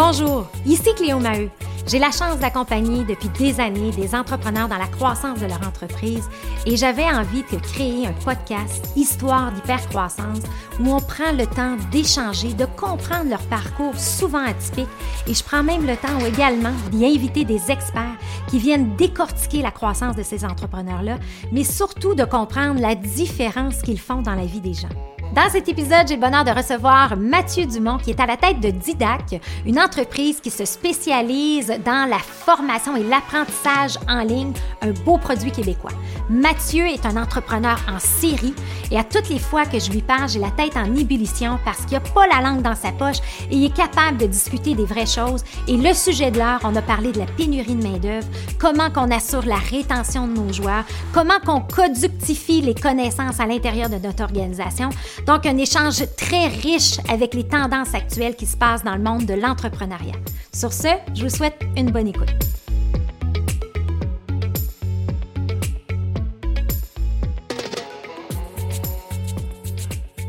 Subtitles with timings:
[0.00, 1.50] Bonjour, ici Cléo Maheu.
[1.88, 6.28] J'ai la chance d'accompagner depuis des années des entrepreneurs dans la croissance de leur entreprise
[6.66, 10.38] et j'avais envie de créer un podcast Histoire d'hypercroissance
[10.78, 14.86] où on prend le temps d'échanger, de comprendre leur parcours souvent atypique
[15.26, 19.72] et je prends même le temps également d'y inviter des experts qui viennent décortiquer la
[19.72, 21.18] croissance de ces entrepreneurs-là,
[21.50, 25.17] mais surtout de comprendre la différence qu'ils font dans la vie des gens.
[25.34, 28.60] Dans cet épisode, j'ai le bonheur de recevoir Mathieu Dumont, qui est à la tête
[28.60, 34.92] de Didac, une entreprise qui se spécialise dans la formation et l'apprentissage en ligne, un
[35.04, 35.92] beau produit québécois.
[36.30, 38.54] Mathieu est un entrepreneur en série
[38.90, 41.84] et à toutes les fois que je lui parle, j'ai la tête en ébullition parce
[41.84, 43.18] qu'il n'a pas la langue dans sa poche
[43.50, 45.44] et il est capable de discuter des vraies choses.
[45.68, 48.26] Et le sujet de l'heure, on a parlé de la pénurie de main-d'œuvre,
[48.58, 53.90] comment qu'on assure la rétention de nos joueurs, comment qu'on coductifie les connaissances à l'intérieur
[53.90, 54.88] de notre organisation.
[55.26, 59.26] Donc, un échange très riche avec les tendances actuelles qui se passent dans le monde
[59.26, 60.14] de l'entrepreneuriat.
[60.54, 62.32] Sur ce, je vous souhaite une bonne écoute.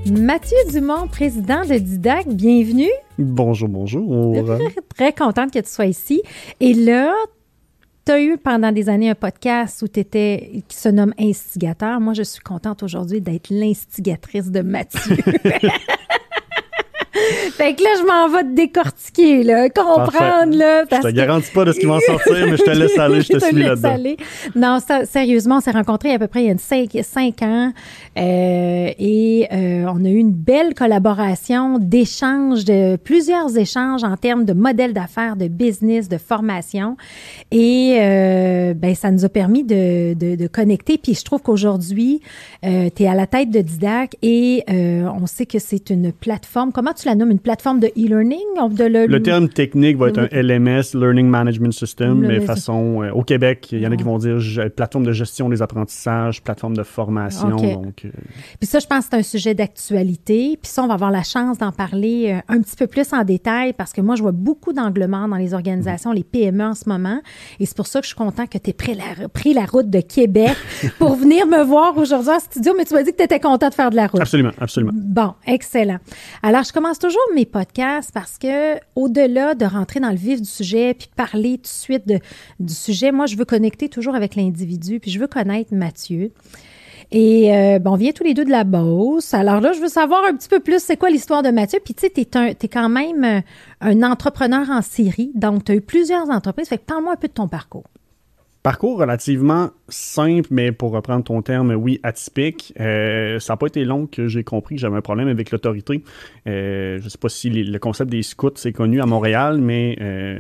[0.06, 2.90] Mathieu Dumont, président de Didac, bienvenue.
[3.20, 4.34] Bonjour, bonjour.
[4.96, 6.24] Très contente que tu sois ici.
[6.60, 7.14] Et là,
[8.10, 12.00] tu as eu pendant des années un podcast où tu étais, qui se nomme Instigateur.
[12.00, 15.18] Moi, je suis contente aujourd'hui d'être l'instigatrice de Mathieu.
[17.14, 20.56] fait que là, je m'en vais te décortiquer, là, comprendre.
[20.56, 22.98] Là, je te garantis pas de ce qui va en sortir, mais je te laisse
[22.98, 23.98] aller, je te, suis là-dedans.
[24.56, 27.72] Non, ça, sérieusement, on s'est rencontrés à peu près il y a cinq, cinq ans
[28.18, 34.46] euh, et euh, on a eu une belle collaboration d'échanges, de plusieurs échanges en termes
[34.46, 36.98] de modèles d'affaires, de business, de formation.
[37.52, 40.98] Et euh, ben, ça nous a permis de, de, de connecter.
[40.98, 42.22] Puis je trouve qu'aujourd'hui,
[42.66, 46.12] euh, tu es à la tête de Didac et euh, on sait que c'est une
[46.12, 46.72] plateforme.
[46.72, 47.32] Comment tu la nommes?
[47.32, 48.40] Une plateforme de e-learning?
[48.72, 49.06] De le...
[49.08, 49.22] le...
[49.22, 53.10] terme technique va être un LMS, Learning Management System, mais façon...
[53.14, 54.38] au Québec, il y en a qui vont dire
[54.76, 57.50] plateforme de gestion des apprentissages, plateforme de formation.
[57.50, 58.06] Donc,
[58.60, 60.58] puis ça, je pense que c'est un sujet d'actualité.
[60.62, 63.24] Puis ça, on va avoir la chance d'en parler euh, un petit peu plus en
[63.24, 66.88] détail parce que moi, je vois beaucoup d'anglements dans les organisations, les PME en ce
[66.88, 67.22] moment.
[67.60, 69.66] Et c'est pour ça que je suis content que tu aies pris la, pris la
[69.66, 70.56] route de Québec
[71.00, 72.74] pour venir me voir aujourd'hui en studio.
[72.78, 74.22] Mais tu m'as dit que tu étais content de faire de la route.
[74.22, 74.92] Absolument, absolument.
[74.96, 76.00] Bon, excellent.
[76.44, 80.50] Alors, je commence toujours mes podcasts parce que au-delà de rentrer dans le vif du
[80.50, 82.04] sujet puis parler tout de suite
[82.60, 86.32] du sujet, moi, je veux connecter toujours avec l'individu puis je veux connaître Mathieu.
[87.12, 89.34] Et euh, bon, on vient tous les deux de la Beauce.
[89.34, 91.80] Alors là, je veux savoir un petit peu plus c'est quoi l'histoire de Mathieu?
[91.84, 93.42] Puis tu sais, tu es, quand même euh,
[93.82, 95.32] un entrepreneur en série.
[95.34, 96.68] Donc, tu as eu plusieurs entreprises.
[96.68, 97.86] Fait que parle-moi un peu de ton parcours.
[98.62, 102.74] Parcours relativement simple, mais pour reprendre ton terme, oui, atypique.
[102.80, 106.04] Euh, ça n'a pas été long que j'ai compris que j'avais un problème avec l'autorité.
[106.48, 109.98] Euh, je ne sais pas si le concept des scouts c'est connu à Montréal, mais
[110.02, 110.40] euh,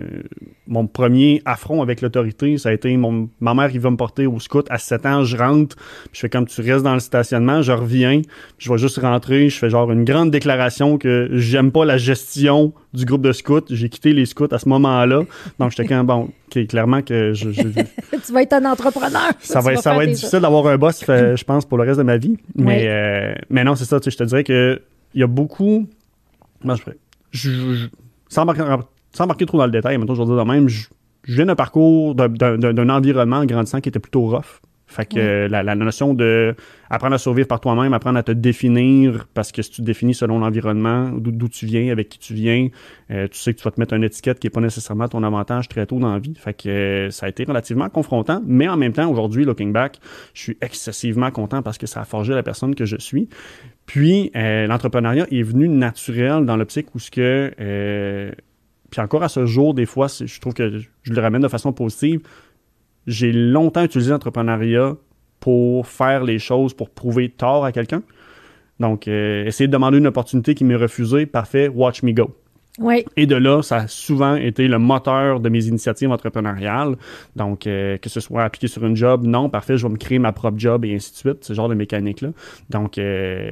[0.67, 4.25] mon premier affront avec l'autorité, ça a été mon, ma mère qui va me porter
[4.25, 5.75] au scout à 7 ans, je rentre,
[6.11, 8.21] je fais comme tu restes dans le stationnement, je reviens,
[8.57, 12.73] je vais juste rentrer, je fais genre une grande déclaration que j'aime pas la gestion
[12.93, 13.61] du groupe de scouts.
[13.69, 15.21] J'ai quitté les scouts à ce moment-là.
[15.59, 17.49] Donc j'étais quand bon, clairement que je,
[18.25, 21.43] tu vas être un entrepreneur ça va, ça va être difficile d'avoir un boss, je
[21.43, 22.37] pense, pour le reste de ma vie.
[22.55, 24.81] Mais, euh, mais non, c'est ça, je te dirais que
[25.13, 25.87] il y a beaucoup.
[27.31, 27.87] je,
[28.27, 30.87] sans, marquer, trop dans le détail, maintenant, je vais dire de même, je,
[31.27, 34.61] viens d'un parcours, d'un environnement grandissant qui était plutôt rough.
[34.89, 36.55] Fait que la, notion de
[36.89, 40.15] apprendre à survivre par toi-même, apprendre à te définir, parce que si tu te définis
[40.15, 42.69] selon l'environnement, d'où tu viens, avec qui tu viens,
[43.11, 45.21] euh, tu sais que tu vas te mettre une étiquette qui n'est pas nécessairement ton
[45.21, 46.33] avantage très tôt dans la vie.
[46.33, 49.99] Fait que euh, ça a été relativement confrontant, mais en même temps, aujourd'hui, looking back,
[50.33, 53.29] je suis excessivement content parce que ça a forgé la personne que je suis.
[53.85, 58.33] Puis, euh, l'entrepreneuriat est venu naturel dans l'optique où ce que...
[58.89, 61.73] puis encore à ce jour, des fois, je trouve que je le ramène de façon
[61.73, 62.21] positive
[63.09, 64.95] j'ai longtemps utilisé l'entrepreneuriat
[65.39, 68.03] pour faire les choses, pour prouver tort à quelqu'un.
[68.79, 72.33] Donc, euh, essayer de demander une opportunité qui m'est refusée, parfait, watch me go.
[72.77, 73.03] Oui.
[73.17, 76.95] Et de là, ça a souvent été le moteur de mes initiatives entrepreneuriales.
[77.35, 80.19] Donc, euh, que ce soit appliqué sur une job, non, parfait, je vais me créer
[80.19, 82.29] ma propre job et ainsi de suite, ce genre de mécanique-là.
[82.69, 83.51] Donc, euh,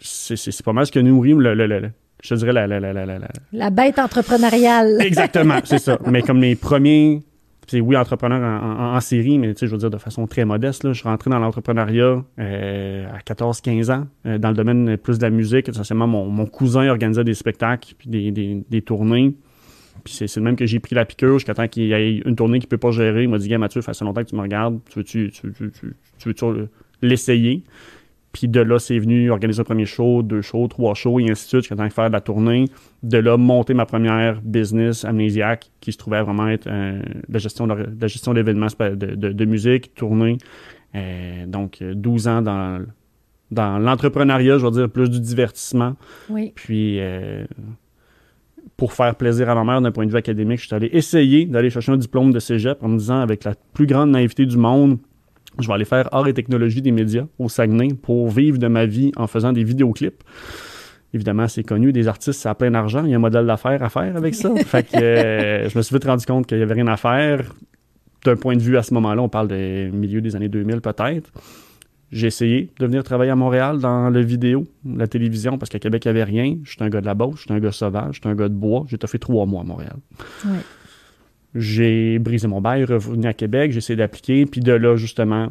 [0.00, 1.90] c'est pas mal ce que nourrit le, le, le,
[2.22, 3.18] je dirais la, la, la, la,
[3.52, 4.96] la bête entrepreneuriale.
[5.00, 5.98] Exactement, c'est ça.
[6.06, 7.20] Mais comme mes premiers
[7.68, 10.84] c'est oui, entrepreneur en, série, mais je veux dire de façon très modeste.
[10.84, 10.94] Là.
[10.94, 15.22] Je suis rentré dans l'entrepreneuriat euh, à 14-15 ans, euh, dans le domaine plus de
[15.22, 15.68] la musique.
[15.68, 19.34] Essentiellement, mon, mon cousin organisait des spectacles puis des, des, des tournées.
[20.02, 22.36] Puis c'est, le même que j'ai pris la piqûre jusqu'à temps qu'il y ait une
[22.36, 23.24] tournée qu'il ne peut pas gérer.
[23.24, 24.78] Il m'a dit, Mathieu, ça fait longtemps que tu me regardes.
[24.88, 25.70] Tu veux-tu, tu, tu,
[26.18, 26.68] tu, tu veux
[27.02, 27.64] l'essayer?
[28.38, 31.42] Puis de là, c'est venu organiser un premier show, deux shows, trois shows, et ainsi
[31.46, 32.66] de suite, jusqu'à temps de faire de la tournée.
[33.02, 37.66] De là, monter ma première business amnésiaque, qui se trouvait vraiment être euh, la gestion
[37.66, 40.38] de, la gestion d'événements de, de, de, musique, tournée.
[40.94, 42.80] Euh, donc, 12 ans dans,
[43.50, 45.96] dans l'entrepreneuriat, je veux dire, plus du divertissement.
[46.30, 46.52] Oui.
[46.54, 47.44] Puis, euh,
[48.76, 51.44] pour faire plaisir à ma mère d'un point de vue académique, je suis allé essayer
[51.44, 54.58] d'aller chercher un diplôme de cégep en me disant, avec la plus grande naïveté du
[54.58, 54.98] monde,
[55.58, 58.86] je vais aller faire art et technologie des médias au Saguenay pour vivre de ma
[58.86, 60.22] vie en faisant des vidéoclips.
[61.14, 63.82] Évidemment, c'est connu, des artistes, ça a plein d'argent, il y a un modèle d'affaires
[63.82, 64.54] à faire avec ça.
[64.66, 67.54] fait que euh, je me suis vite rendu compte qu'il n'y avait rien à faire.
[68.24, 71.32] D'un point de vue à ce moment-là, on parle des milieu des années 2000 peut-être.
[72.10, 76.04] J'ai essayé de venir travailler à Montréal dans le vidéo, la télévision, parce qu'à Québec,
[76.04, 76.56] il n'y avait rien.
[76.64, 78.34] Je suis un gars de la Beauce, je suis un gars sauvage, je suis un
[78.34, 78.86] gars de bois.
[78.88, 79.96] J'ai fait trois mois à Montréal.
[81.54, 85.48] J'ai brisé mon bail, revenu à Québec, j'ai essayé d'appliquer, puis de là, justement,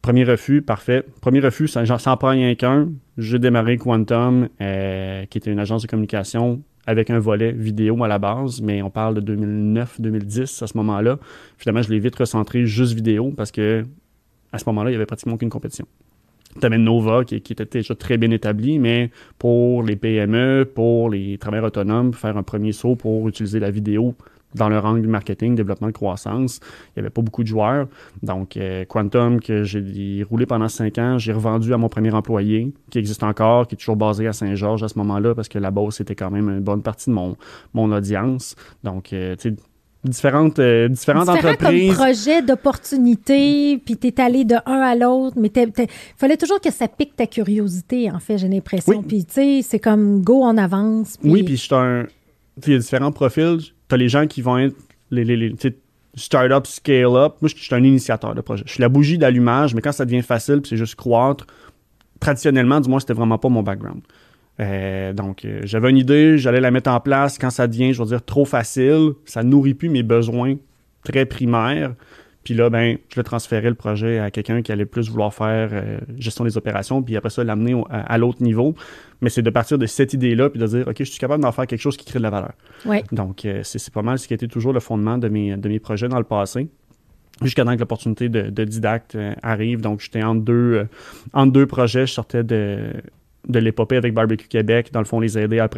[0.00, 1.04] premier refus, parfait.
[1.20, 2.90] Premier refus, ça n'en prend rien qu'un.
[3.18, 8.08] J'ai démarré Quantum, euh, qui était une agence de communication avec un volet vidéo à
[8.08, 11.18] la base, mais on parle de 2009-2010 à ce moment-là.
[11.56, 13.84] Finalement, je l'ai vite recentré juste vidéo parce que
[14.52, 15.86] à ce moment-là, il n'y avait pratiquement aucune compétition.
[16.60, 21.38] Tu avais Nova qui, était déjà très bien établi, mais pour les PME, pour les
[21.38, 24.14] travailleurs autonomes, faire un premier saut pour utiliser la vidéo
[24.54, 26.60] dans leur angle marketing, développement de croissance.
[26.88, 27.86] Il n'y avait pas beaucoup de joueurs.
[28.22, 32.72] Donc, euh, Quantum, que j'ai roulé pendant cinq ans, j'ai revendu à mon premier employé,
[32.90, 35.70] qui existe encore, qui est toujours basé à Saint-Georges à ce moment-là, parce que la
[35.70, 37.36] bosse c'était quand même une bonne partie de mon,
[37.74, 38.56] mon audience.
[38.82, 39.56] Donc, euh, tu sais,
[40.04, 41.94] différentes, euh, différentes entreprises.
[41.94, 46.72] comme projet d'opportunité, puis t'es allé de un à l'autre, mais il fallait toujours que
[46.72, 49.02] ça pique ta curiosité, en fait, j'ai l'impression.
[49.02, 51.16] Puis, tu sais, c'est comme go en avance.
[51.22, 52.06] Oui, puis je suis un...
[52.66, 53.58] Il y a différents profils.
[53.96, 54.76] Les gens qui vont être
[55.10, 55.54] les, les,
[56.14, 57.34] start-up, scale-up.
[57.40, 58.64] Moi, je suis un initiateur de projet.
[58.66, 61.46] Je suis la bougie d'allumage, mais quand ça devient facile, c'est juste croître,
[62.20, 64.02] traditionnellement, du moins, c'était vraiment pas mon background.
[64.60, 67.38] Euh, donc, euh, j'avais une idée, j'allais la mettre en place.
[67.38, 70.56] Quand ça devient, je veux dire, trop facile, ça nourrit plus mes besoins
[71.04, 71.94] très primaires.
[72.44, 75.70] Puis là, ben, je le transférais le projet à quelqu'un qui allait plus vouloir faire
[75.72, 78.74] euh, gestion des opérations, puis après ça, l'amener à, l'autre niveau.
[79.20, 81.52] Mais c'est de partir de cette idée-là, puis de dire, OK, je suis capable d'en
[81.52, 82.52] faire quelque chose qui crée de la valeur.
[82.84, 83.04] Ouais.
[83.12, 85.78] Donc, c'est pas mal ce qui a été toujours le fondement de mes, de mes
[85.78, 86.68] projets dans le passé
[87.40, 89.80] jusqu'à temps que l'opportunité de, de didacte arrive.
[89.80, 90.86] Donc, j'étais entre deux,
[91.32, 92.06] entre deux projets.
[92.06, 92.92] Je sortais de,
[93.48, 95.68] de l'épopée avec Barbecue Québec, dans le fond, les aider à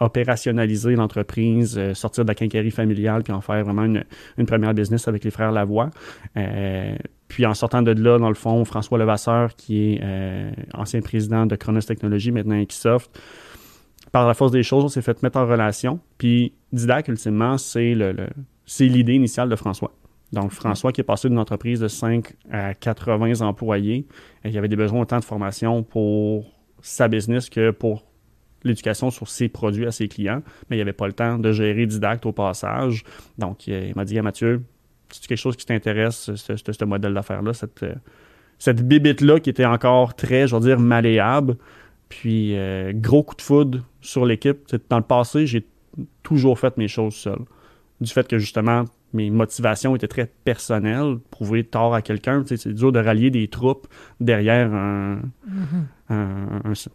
[0.00, 5.08] opérationnaliser l'entreprise, euh, sortir de la quincaillerie familiale, puis en faire vraiment une, première business
[5.08, 5.90] avec les frères Lavoie.
[6.36, 6.94] Euh,
[7.28, 11.46] puis en sortant de là, dans le fond, François Levasseur, qui est euh, ancien président
[11.46, 13.10] de Chronos Technologies, maintenant Equisoft,
[14.12, 15.98] par la force des choses, on s'est fait mettre en relation.
[16.18, 18.14] Puis Didac, ultimement, c'est le,
[18.66, 19.92] c'est l'idée initiale de François.
[20.32, 24.06] Donc, François qui est passé d'une entreprise de 5 à 80 employés,
[24.44, 26.53] il y avait des besoins autant de formation pour
[26.84, 28.04] sa business que pour
[28.62, 31.86] l'éducation sur ses produits à ses clients, mais il avait pas le temps de gérer
[31.86, 33.04] Didacte au passage.
[33.38, 34.62] Donc, il m'a dit, à Mathieu,
[35.10, 37.84] c'est quelque chose qui t'intéresse, ce, modèle d'affaires-là, cette,
[38.58, 41.56] cette bibite-là qui était encore très, je veux dire, malléable?
[42.08, 44.74] Puis, euh, gros coup de foudre sur l'équipe.
[44.88, 45.66] Dans le passé, j'ai
[46.22, 47.38] toujours fait mes choses seul.
[48.00, 48.84] Du fait que, justement,
[49.14, 51.18] mes motivations étaient très personnelles.
[51.30, 53.86] Prouver tort à quelqu'un, c'est dur de rallier des troupes
[54.20, 55.20] derrière un.
[56.10, 56.90] Mm-hmm.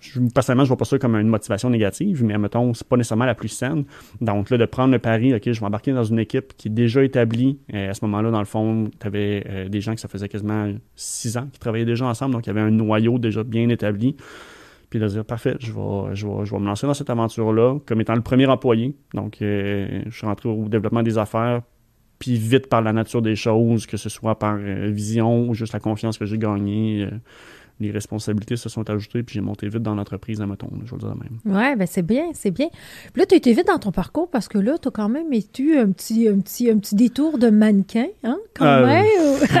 [0.00, 3.24] je, personnellement, je vois pas ça comme une motivation négative, mais mettons, c'est pas nécessairement
[3.24, 3.84] la plus saine.
[4.20, 6.72] Donc là, de prendre le pari, OK, je vais embarquer dans une équipe qui est
[6.72, 7.58] déjà établie.
[7.72, 10.28] Et à ce moment-là, dans le fond, tu avais euh, des gens qui ça faisait
[10.28, 13.68] quasiment six ans qui travaillaient déjà ensemble, donc il y avait un noyau déjà bien
[13.68, 14.16] établi
[14.92, 17.78] puis de dire parfait, je vais, je, vais, je vais me lancer dans cette aventure-là
[17.86, 18.94] comme étant le premier employé.
[19.14, 21.62] Donc, euh, je suis rentré au développement des affaires,
[22.18, 25.72] puis vite par la nature des choses, que ce soit par euh, vision ou juste
[25.72, 27.08] la confiance que j'ai gagnée.
[27.80, 30.98] Les responsabilités se sont ajoutées, puis j'ai monté vite dans l'entreprise, à mettons, je veux
[30.98, 31.38] dire même.
[31.44, 32.68] Oui, ben c'est bien, c'est bien.
[33.12, 35.08] Puis là, tu as été vite dans ton parcours parce que là, tu as quand
[35.08, 39.06] même été un petit, un petit, un petit détour de mannequin, hein, quand euh, même.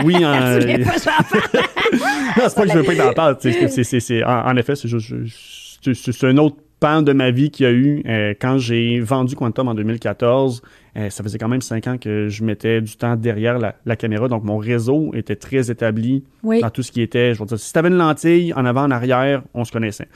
[0.04, 0.60] Oui, en...
[0.60, 3.36] c'est pas que je veux pas que t'en parles.
[3.40, 7.72] C'est, en, en, effet, c'est juste, c'est un autre de ma vie qu'il y a
[7.72, 10.62] eu euh, quand j'ai vendu Quantum en 2014.
[10.96, 14.28] Euh, ça faisait quand même cinq ans que je mettais du temps derrière la, caméra,
[14.28, 17.34] donc mon réseau était très établi dans tout ce qui était.
[17.34, 20.08] Je veux dire, si tu avais une lentille en avant, en arrière, on se connaissait.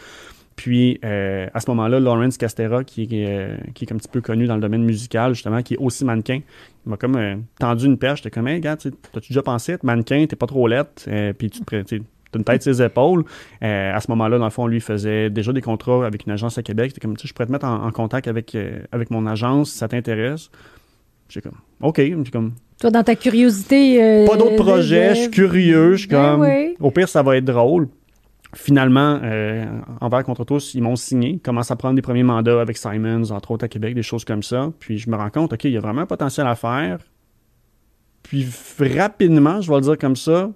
[0.56, 4.60] Puis à ce moment-là, Lawrence Castera, qui, qui est un petit peu connu dans le
[4.60, 6.40] domaine musical, justement, qui est aussi mannequin,
[6.84, 8.20] il m'a comme tendu une perche.
[8.22, 10.26] J'étais comme, hey, gars, t'as-tu déjà pensé être mannequin?
[10.28, 11.04] T'es pas trop lettre,
[11.38, 12.00] puis tu te
[12.34, 13.24] une tête ses épaules.
[13.62, 16.58] Euh, à ce moment-là, dans le fond, lui faisait déjà des contrats avec une agence
[16.58, 16.90] à Québec.
[16.90, 19.78] C'était comme, tu je pourrais te mettre en, contact avec, euh, avec mon agence si
[19.78, 20.50] ça t'intéresse.
[21.28, 21.96] J'ai comme, OK.
[21.96, 24.02] J'ai comme, Toi, dans ta curiosité.
[24.02, 27.36] Euh, pas d'autres projets, je suis curieux, je suis ben comme, au pire, ça va
[27.36, 27.88] être drôle.
[28.54, 29.20] finalement,
[30.00, 33.50] envers contre tous, ils m'ont signé, commencent à prendre des premiers mandats avec Simons, entre
[33.50, 34.72] autres à Québec, des choses comme ça.
[34.78, 36.98] Puis je me rends compte, OK, il y a vraiment un potentiel à faire.
[38.22, 38.46] Puis
[38.78, 40.50] rapidement, je vais le dire comme ça,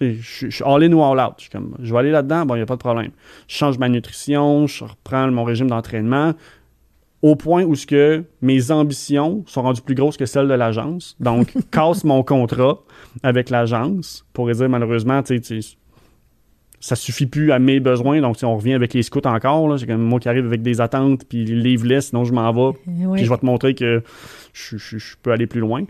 [0.00, 1.34] je, suis all in ou all out.
[1.38, 3.10] Je, comme, je vais aller là-dedans, bon, il n'y a pas de problème.
[3.48, 6.34] Je change ma nutrition, je reprends mon régime d'entraînement
[7.22, 11.16] au point où ce que mes ambitions sont rendues plus grosses que celles de l'agence.
[11.18, 12.78] Donc, casse mon contrat
[13.22, 15.60] avec l'agence pour dire malheureusement, tu sais,
[16.78, 18.20] ça suffit plus à mes besoins.
[18.20, 19.78] Donc, on revient avec les scouts encore.
[19.78, 22.78] C'est comme moi qui arrive avec des attentes, puis livre sinon je m'en vais.
[23.14, 24.02] Puis je vais te montrer que
[24.52, 25.84] je, peux aller plus loin.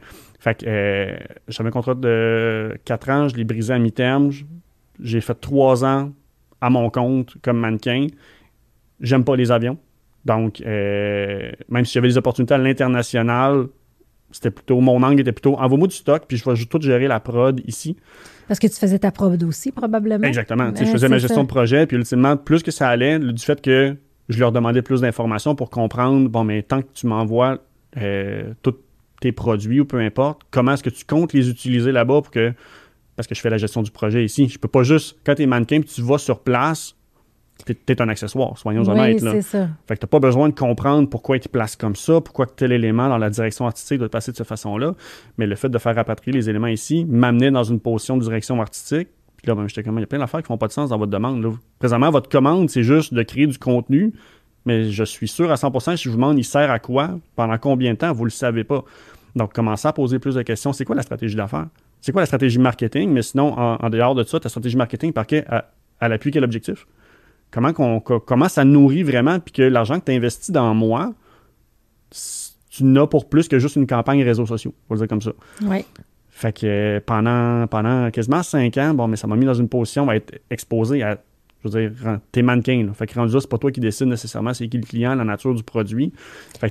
[0.47, 1.17] Fait que euh,
[1.49, 4.31] j'avais un contrat de 4 ans, je l'ai brisé à mi-terme.
[5.03, 6.13] J'ai fait 3 ans
[6.61, 8.07] à mon compte comme mannequin.
[9.01, 9.77] J'aime pas les avions.
[10.25, 13.67] Donc, euh, même si j'avais des opportunités à l'international,
[14.31, 17.19] c'était plutôt, mon angle était plutôt envoie-moi du stock, puis je vais tout gérer la
[17.19, 17.97] prod ici.
[18.47, 20.29] Parce que tu faisais ta prod aussi, probablement.
[20.29, 20.71] Exactement.
[20.79, 23.97] je faisais ma gestion de projet, puis ultimement, plus que ça allait, du fait que
[24.29, 27.59] je leur demandais plus d'informations pour comprendre, bon, mais tant que tu m'envoies
[27.97, 28.77] euh, tous
[29.21, 32.53] tes produits ou peu importe, comment est-ce que tu comptes les utiliser là-bas pour que.
[33.17, 34.47] Parce que je fais la gestion du projet ici.
[34.49, 36.95] Je peux pas juste, quand tu es mannequin, tu vas sur place,
[37.65, 39.23] t'es un accessoire, soyons oui, honnêtes.
[39.23, 39.41] Là.
[39.41, 39.69] Ça.
[39.89, 42.73] Fait que t'as pas besoin de comprendre pourquoi ils te placent comme ça, pourquoi tel
[42.73, 44.95] élément dans la direction artistique doit passer de cette façon-là.
[45.39, 48.61] Mais le fait de faire rapatrier les éléments ici m'amenait dans une position de direction
[48.61, 49.09] artistique.
[49.37, 50.91] Puis là, ben, j'étais comme, il y a plein d'affaires qui font pas de sens
[50.91, 51.43] dans votre demande.
[51.43, 51.53] Là.
[51.79, 54.13] Présentement, votre commande, c'est juste de créer du contenu,
[54.67, 57.57] mais je suis sûr à 100% si je vous demande, il sert à quoi, pendant
[57.57, 58.85] combien de temps, vous le savez pas.
[59.35, 60.73] Donc, commencez à poser plus de questions.
[60.73, 61.67] C'est quoi la stratégie d'affaires?
[62.01, 63.11] C'est quoi la stratégie marketing?
[63.11, 65.67] Mais sinon, en, dehors de ça, ta stratégie marketing, par à,
[66.01, 66.87] à l'appui quel objectif?
[67.51, 71.13] Comment, qu'on, comment ça nourrit vraiment, puis que l'argent que tu investis dans moi,
[72.71, 75.33] tu n'as pour plus que juste une campagne réseaux sociaux, on va dire comme ça.
[75.63, 75.85] Oui.
[76.29, 80.09] Fait que pendant, pendant quasiment cinq ans, bon, mais ça m'a mis dans une position
[80.11, 81.19] à être exposé à
[81.65, 82.85] je veux dire, t'es mannequin.
[82.87, 82.93] Là.
[82.93, 85.25] Fait que rendu là, c'est pas toi qui décide nécessairement c'est qui le client, la
[85.25, 86.13] nature du produit.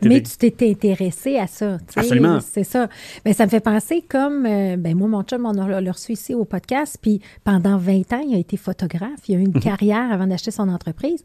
[0.03, 1.77] Mais tu t'es intéressé à ça.
[1.95, 2.39] Absolument.
[2.39, 2.87] C'est ça.
[3.25, 6.33] Mais ça me fait penser comme, euh, ben moi, mon chum, on a, reçu ici
[6.33, 9.27] au podcast, puis pendant 20 ans, il a été photographe.
[9.27, 9.59] Il a eu une mhm.
[9.59, 11.23] carrière avant d'acheter son entreprise.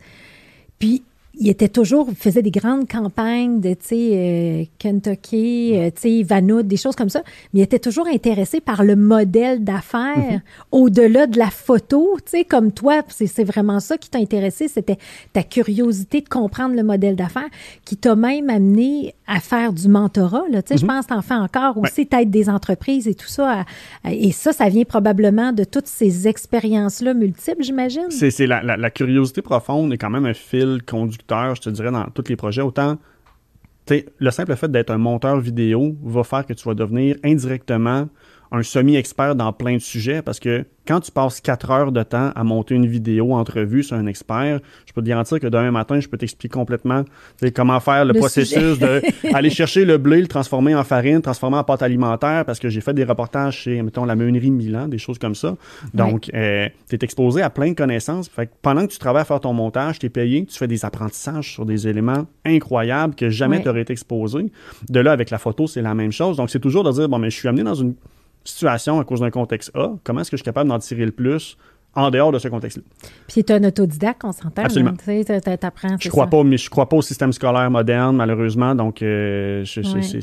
[0.79, 1.03] Puis
[1.35, 6.25] il était toujours, il faisait des grandes campagnes de, tu sais, euh, Kentucky, euh, tu
[6.25, 7.23] sais, des choses comme ça,
[7.53, 10.41] mais il était toujours intéressé par le modèle d'affaires mhm.
[10.73, 14.99] au-delà de la photo, tu sais, comme toi, c'est vraiment ça qui t'a intéressé, c'était
[15.33, 17.49] ta curiosité de comprendre le modèle d'affaires
[17.85, 20.91] qui t'a même amené à faire du mentorat, là, tu sais, je mhm.
[20.91, 22.25] pense que t'en fais encore aussi, ouais.
[22.27, 23.65] des entreprises et tout ça,
[24.05, 28.11] et ça, ça vient probablement de toutes ces expériences-là multiples, j'imagine.
[28.11, 31.93] C'est la, la, la curiosité profonde est quand même un fil conducteur je te dirais,
[31.93, 32.63] dans tous les projets.
[32.63, 32.99] Autant,
[34.19, 38.09] le simple fait d'être un monteur vidéo va faire que tu vas devenir indirectement
[38.53, 42.33] un semi-expert dans plein de sujets parce que quand tu passes quatre heures de temps
[42.35, 46.01] à monter une vidéo entrevue sur un expert, je peux te garantir que demain matin,
[46.01, 47.05] je peux t'expliquer complètement
[47.55, 51.83] comment faire le, processus d'aller chercher le blé, le transformer en farine, transformer en pâte
[51.83, 55.37] alimentaire parce que j'ai fait des reportages chez, mettons, la meunerie Milan, des choses comme
[55.37, 55.57] ça.
[55.95, 58.29] Donc, euh, tu es exposé à plein de connaissances.
[58.29, 60.67] Fait que pendant que tu travailles à faire ton montage, tu es payé, tu fais
[60.67, 64.51] des apprentissages sur des éléments incroyables que jamais tu aurais été exposé.
[64.89, 66.37] De là, avec la photo, c'est la même chose.
[66.37, 67.95] Donc, c'est toujours de dire, bon, mais je suis amené dans une
[68.51, 71.13] situation à cause d'un contexte A, comment est-ce que je suis capable d'en tirer le
[71.13, 71.57] plus
[71.95, 72.85] en dehors de ce contexte-là?
[73.27, 74.63] Puis tu es un autodidacte, on s'entend.
[74.63, 74.95] Absolument.
[74.97, 75.25] Tu
[75.63, 75.97] apprends.
[75.99, 78.75] Je crois pas, mais je crois pas au système scolaire moderne, malheureusement.
[78.75, 80.21] Donc, euh, je, c'est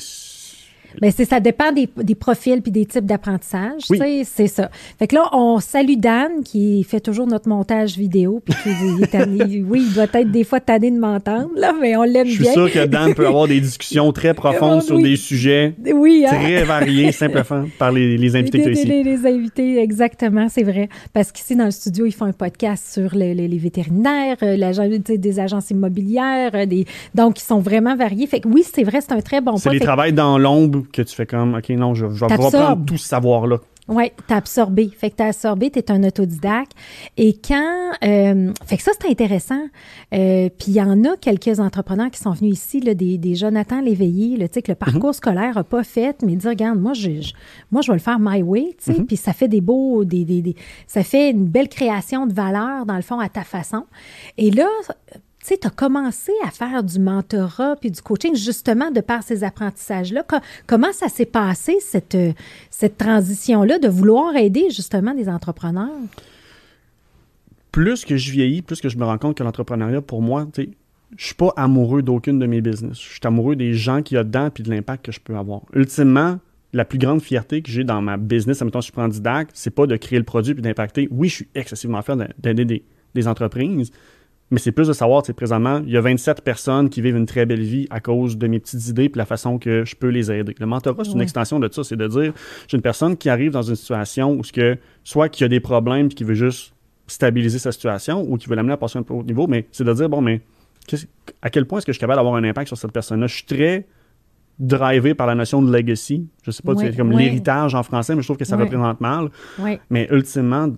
[1.02, 3.84] mais c'est ça dépend des, des profils puis des types d'apprentissage.
[3.90, 4.24] Oui.
[4.26, 4.70] C'est ça.
[4.98, 8.42] Fait que là, on salue Dan qui fait toujours notre montage vidéo.
[8.44, 11.74] Puis qui, il est tanné, oui, il doit être des fois tanné de m'entendre, là,
[11.80, 12.36] mais on l'aime bien.
[12.38, 16.26] Je suis sûr que Dan peut avoir des discussions très profondes sur des sujets oui,
[16.28, 16.36] hein?
[16.36, 18.88] très variés, simplement, par les, les invités les, ici.
[18.88, 20.90] Les, les, invités, exactement, c'est vrai.
[21.14, 25.40] Parce qu'ici, dans le studio, ils font un podcast sur les, les vétérinaires, euh, des
[25.40, 26.86] agences immobilières, euh, des...
[27.16, 28.28] donc ils sont vraiment variés.
[28.28, 31.02] Fait que oui, c'est vrai, c'est un très bon C'est des travails dans l'ombre que
[31.02, 33.58] tu fais comme, OK, non, je, je vais reprendre tout ce savoir-là.
[33.88, 34.90] Oui, t'as absorbé.
[34.90, 36.74] Fait que t'as absorbé, t'es un autodidacte.
[37.16, 37.92] Et quand...
[38.04, 39.64] Euh, fait que ça, c'est intéressant.
[40.14, 43.36] Euh, Puis il y en a quelques entrepreneurs qui sont venus ici, là, des, des
[43.36, 45.14] Jonathan Léveillé, sais, que le parcours mhm.
[45.14, 47.32] scolaire n'a pas fait, mais dire, regarde, moi, je,
[47.72, 49.00] moi, je vais le faire my way, tu sais.
[49.00, 49.08] Mhm.
[49.08, 50.04] Puis ça fait des beaux...
[50.04, 53.44] Des, des, des, ça fait une belle création de valeur, dans le fond, à ta
[53.44, 53.86] façon.
[54.38, 54.68] Et là,
[55.56, 60.26] tu commencé à faire du mentorat puis du coaching justement de par ces apprentissages-là.
[60.66, 62.18] comment ça s'est passé, cette,
[62.70, 65.90] cette transition-là, de vouloir aider justement des entrepreneurs?
[67.72, 70.64] Plus que je vieillis, plus que je me rends compte que l'entrepreneuriat, pour moi, tu
[70.64, 70.70] sais,
[71.16, 73.00] je suis pas amoureux d'aucune de mes business.
[73.00, 75.38] Je suis amoureux des gens qu'il y a dedans puis de l'impact que je peux
[75.38, 75.62] avoir.
[75.74, 76.40] Ultimement,
[76.74, 79.88] la plus grande fierté que j'ai dans ma business, admettons, je prends Didac, c'est pas
[79.88, 81.08] de créer le produit puis d'impacter.
[81.12, 82.84] Oui, je suis excessivement fier d'aider
[83.16, 83.92] des entreprises,
[84.50, 87.18] mais c'est plus de savoir, tu sais, présentement, il y a 27 personnes qui vivent
[87.18, 89.96] une très belle vie à cause de mes petites idées et la façon que je
[89.96, 90.56] peux les aider.
[90.58, 91.84] Le mentorat, c'est une extension de ça.
[91.84, 92.34] C'est de dire,
[92.68, 95.60] j'ai une personne qui arrive dans une situation où ce que, soit qui a des
[95.60, 96.74] problèmes et qui veut juste
[97.08, 99.84] stabiliser sa situation ou qui veut l'amener à passer à un autre niveau, mais c'est
[99.84, 100.42] de dire, bon, mais
[101.42, 103.28] à quel point est-ce que je suis capable d'avoir un impact sur cette personne-là?
[103.28, 103.86] Je suis très
[104.60, 106.26] drivé par la notion de legacy.
[106.44, 109.30] Je sais pas, c'est comme l'héritage en français, mais je trouve que ça représente mal.
[109.90, 110.70] Mais ultimement,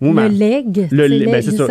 [0.00, 1.66] le leg, ben, c'est ça,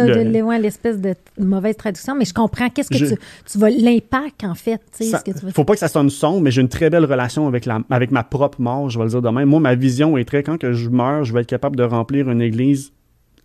[0.60, 3.16] l'espèce de mauvaise traduction, mais je comprends qu'est-ce que tu,
[3.50, 4.82] tu vas l'impact en fait.
[5.00, 7.66] Il ne faut pas que ça sonne sombre, mais j'ai une très belle relation avec
[7.66, 9.46] la avec ma propre mort, je vais le dire demain.
[9.46, 12.30] Moi, ma vision est très quand que je meurs, je vais être capable de remplir
[12.30, 12.92] une église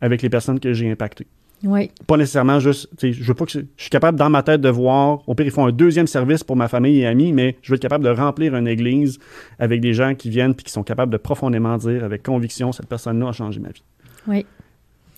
[0.01, 1.27] avec les personnes que j'ai impactées.
[1.65, 1.91] Oui.
[2.07, 5.21] Pas nécessairement juste, je veux pas que je suis capable dans ma tête de voir,
[5.29, 7.77] au pire ils font un deuxième service pour ma famille et amis, mais je veux
[7.77, 9.19] être capable de remplir une église
[9.61, 12.87] avec des gens qui viennent puis qui sont capables de profondément dire avec conviction cette
[12.87, 13.85] personne-là a changé ma vie.
[14.27, 14.45] Oui.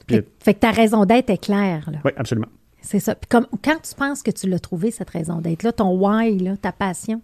[0.08, 1.88] Fait, que ta raison d'être est claire.
[1.90, 1.98] Là.
[2.04, 2.48] Oui, absolument.
[2.80, 3.14] C'est ça.
[3.14, 6.56] Puis comme, quand tu penses que tu l'as trouvé, cette raison d'être-là, ton why, là,
[6.56, 7.22] ta passion?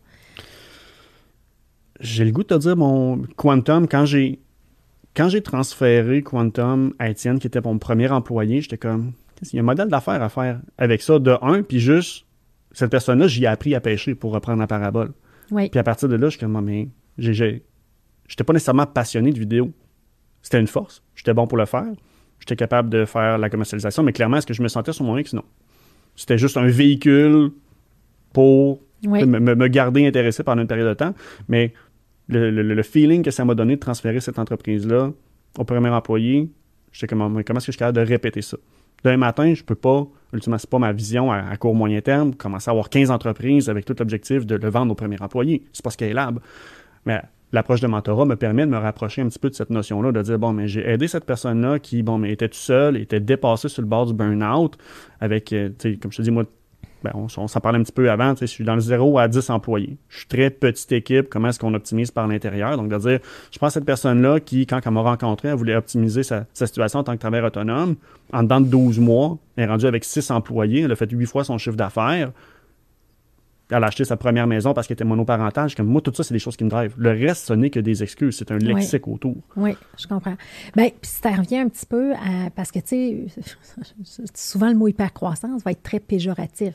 [2.01, 4.41] J'ai le goût de te dire, mon quantum, quand j'ai
[5.17, 9.59] quand j'ai transféré Quantum à Étienne, qui était mon premier employé, j'étais comme, il y
[9.59, 12.27] a un modèle d'affaires à faire avec ça, de un, puis juste,
[12.73, 15.13] cette personne-là, j'y ai appris à pêcher pour reprendre la parabole.
[15.51, 15.69] Oui.
[15.69, 19.73] Puis à partir de là, je suis comme, mais j'étais pas nécessairement passionné de vidéo.
[20.43, 21.03] C'était une force.
[21.17, 21.91] J'étais bon pour le faire.
[22.41, 25.17] J'étais capable de faire la commercialisation, mais clairement, est-ce que je me sentais sur mon
[25.17, 25.33] X?
[25.35, 25.45] Non.
[26.17, 27.51] C'était juste un véhicule
[28.33, 31.15] pour me, me, garder intéressé pendant une période de temps.
[31.49, 31.73] Mais
[32.29, 35.13] le, feeling que ça m'a donné de transférer cette entreprise-là
[35.59, 36.51] au premier employé,
[36.93, 38.57] j'étais comme, comment est-ce que je suis capable de répéter ça?
[39.03, 42.69] Demain matin, je peux pas, ultimement, c'est pas ma vision à, court moyen terme, commencer
[42.69, 45.65] à avoir 15 entreprises avec tout l'objectif de le vendre au premier employé.
[45.73, 46.41] C'est pas scalable.
[47.07, 50.13] Mais l'approche de mentorat me permet de me rapprocher un petit peu de cette notion-là,
[50.13, 53.21] de dire, bon, mais j'ai aidé cette personne-là qui, bon, mais était tout seul, était
[53.21, 54.77] dépassé sur le bord du burn-out,
[55.21, 56.45] avec, euh, tu comme je te dis, moi,
[57.03, 59.49] ben, on, s'en parlait un petit peu avant, je suis dans le 0 à 10
[59.51, 59.97] employés.
[60.09, 62.77] Je suis très petite équipe, comment est-ce qu'on optimise par l'intérieur?
[62.77, 63.21] Donc, de dire,
[63.51, 67.05] je prends cette personne-là qui, quand elle m'a rencontré, elle voulait optimiser sa, situation en
[67.05, 67.97] tant que travailleur autonome.
[68.33, 71.27] En dedans de 12 mois, elle est rendue avec 6 employés, elle a fait 8
[71.27, 72.33] fois son chiffre d'affaires.
[73.71, 75.75] Elle a acheté sa première maison parce qu'elle était monoparentale.
[75.75, 76.95] Comme moi, tout ça, c'est des choses qui me drivent.
[76.97, 78.37] Le reste, ce n'est que des excuses.
[78.37, 79.37] C'est un lexique autour.
[79.57, 80.37] Oui, je comprends.
[80.77, 82.51] Bien, puis ça revient un petit peu à.
[82.55, 86.75] Parce que, tu sais, souvent le mot hypercroissance va être très péjoratif.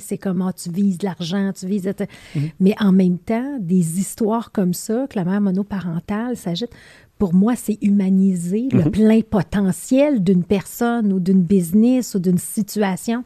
[0.00, 1.88] C'est comment tu vises l'argent, tu vises.
[2.34, 2.50] Mhm.
[2.58, 6.70] Mais en même temps, des histoires comme ça, que la mère monoparentale s'agite,
[7.18, 8.90] pour moi, c'est humaniser le mhm.
[8.90, 13.24] plein potentiel d'une personne ou d'une business ou d'une situation.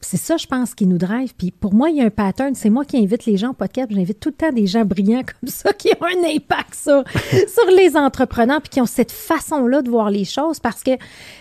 [0.00, 1.34] C'est ça, je pense, qui nous drive.
[1.36, 2.54] Puis pour moi, il y a un pattern.
[2.54, 3.88] C'est moi qui invite les gens au podcast.
[3.90, 7.02] J'invite tout le temps des gens brillants comme ça qui ont un impact sur,
[7.48, 10.60] sur les entrepreneurs puis qui ont cette façon-là de voir les choses.
[10.60, 10.92] Parce que,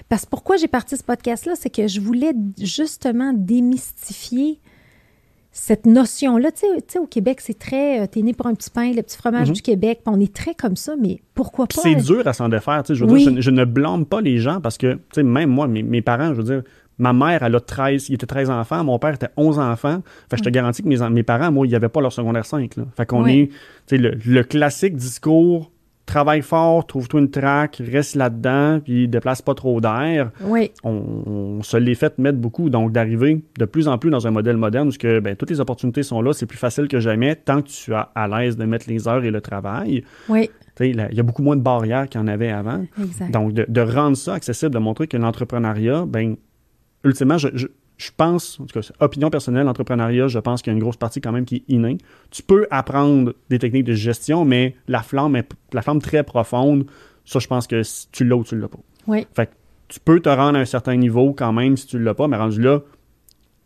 [0.09, 4.59] parce que pourquoi j'ai parti ce podcast-là, c'est que je voulais justement démystifier
[5.51, 6.51] cette notion-là.
[6.51, 8.01] Tu sais, au Québec, c'est très.
[8.01, 9.55] Euh, t'es né pour un petit pain, le petit fromage mhm.
[9.55, 10.01] du Québec.
[10.05, 11.81] On est très comme ça, mais pourquoi pas?
[11.81, 12.83] C'est dur à s'en défaire.
[12.87, 15.67] Je, veux dire, je, ne blâme pas les gens parce que, tu sais, même moi,
[15.67, 16.63] mes, mes parents, je veux dire,
[16.99, 18.83] Ma mère, elle a 13, il était 13 enfants.
[18.83, 20.01] Mon père était 11 enfants.
[20.29, 22.75] Fait je te garantis que mes, mes parents, moi, ils n'avaient pas leur secondaire 5.
[22.75, 22.83] Là.
[22.95, 23.49] Fait qu'on est,
[23.87, 25.71] tu sais, le, classique discours,
[26.07, 30.31] travaille fort, trouve-toi une traque, reste là-dedans, puis déplace pas trop d'air.
[30.41, 30.71] Oui.
[30.83, 32.69] On, se l'est fait mettre beaucoup.
[32.71, 35.59] Donc, d'arriver de plus en plus dans un modèle moderne où que, ben, toutes les
[35.59, 38.65] opportunités sont là, c'est plus facile que jamais tant que tu es à l'aise de
[38.65, 40.03] mettre les heures et le travail.
[40.29, 40.49] Oui.
[40.79, 42.85] Il y a beaucoup moins de barrières qu'il y en avait avant.
[43.01, 43.31] Exact.
[43.31, 46.35] Donc, de, de, rendre ça accessible, de montrer que l'entrepreneuriat, ben,
[47.03, 50.77] ultimement, je, je, pense, en tout cas, opinion personnelle, entrepreneuriat, je pense qu'il y a
[50.77, 51.97] une grosse partie quand même qui est innée.
[52.31, 56.85] Tu peux apprendre des techniques de gestion, mais la flamme, est, la flamme très profonde,
[57.25, 57.81] ça, je pense que
[58.11, 58.79] tu l'as ou tu l'as pas.
[59.07, 59.27] Oui.
[59.35, 59.49] Fait
[59.87, 62.37] tu peux te rendre à un certain niveau quand même si tu l'as pas, mais
[62.37, 62.81] rendu là,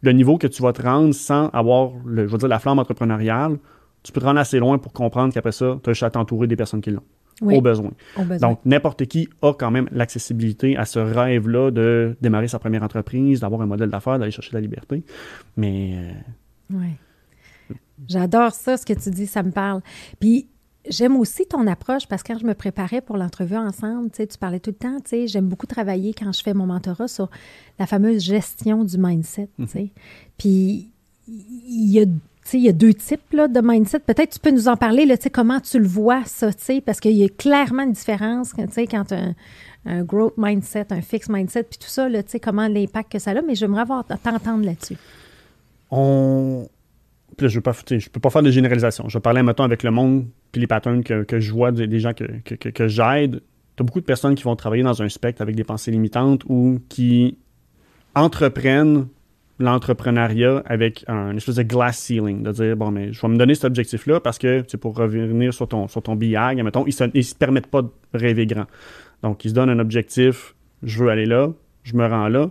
[0.02, 2.80] le niveau que tu vas te rendre sans avoir, le, je veux dire, la flamme
[2.80, 3.58] entrepreneuriale,
[4.04, 6.48] tu peux te rendre assez loin pour comprendre qu'après ça, tu as juste à t'entourer
[6.48, 7.04] des personnes qui l'ont
[7.42, 7.92] au, besoin.
[8.40, 13.40] Donc, n'importe qui a quand même l'accessibilité à ce rêve-là de démarrer sa première entreprise,
[13.40, 15.04] d'avoir un modèle d'affaires, d'aller chercher la liberté.
[15.58, 15.96] Mais.
[15.96, 17.76] Euh, oui.
[18.08, 19.82] J'adore ça, ce que tu dis, ça me parle.
[20.20, 20.48] Puis,
[20.90, 24.28] J'aime aussi ton approche parce que quand je me préparais pour l'entrevue ensemble, tu, sais,
[24.28, 27.08] tu parlais tout le temps, tu sais, j'aime beaucoup travailler quand je fais mon mentorat
[27.08, 27.30] sur
[27.78, 29.50] la fameuse gestion du mindset.
[29.60, 29.82] tu sais.
[29.82, 29.90] Mhm.
[30.40, 30.92] Puis
[31.28, 32.06] il y a
[32.54, 34.00] il y a deux types là, de mindset.
[34.00, 36.50] Peut-être tu peux nous en parler, là, comment tu le vois, ça,
[36.86, 39.34] parce qu'il y a clairement une différence quand as
[39.86, 43.42] un, growth mindset, un fixed mindset, puis tout ça, là, comment l'impact que ça a.
[43.42, 43.86] Mais j'aimerais
[44.24, 44.98] t'entendre là-dessus.
[45.90, 46.68] On.
[47.40, 49.08] je ne peux pas faire de généralisation.
[49.10, 52.14] Je parler, maintenant avec le monde, puis les patterns que, que je vois des, gens
[52.14, 53.42] que, que, que j'aide.
[53.76, 56.44] Tu as beaucoup de personnes qui vont travailler dans un spectre avec des pensées limitantes
[56.48, 57.38] ou qui
[58.16, 59.08] entreprennent
[59.62, 63.56] l'entrepreneuriat avec un espèce de glass ceiling, de dire, bon, mais je vais me donner
[63.56, 67.22] cet objectif-là parce que, c'est pour revenir sur ton, sur ton billard, mettons, ils ne
[67.22, 68.66] se, permettent pas de rêver grand.
[69.24, 71.50] Donc, ils se donnent un objectif, je veux aller là,
[71.84, 72.50] je me rends là,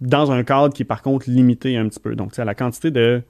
[0.00, 2.14] dans un cadre qui est par contre limité un petit peu.
[2.16, 3.22] Donc, tu la quantité de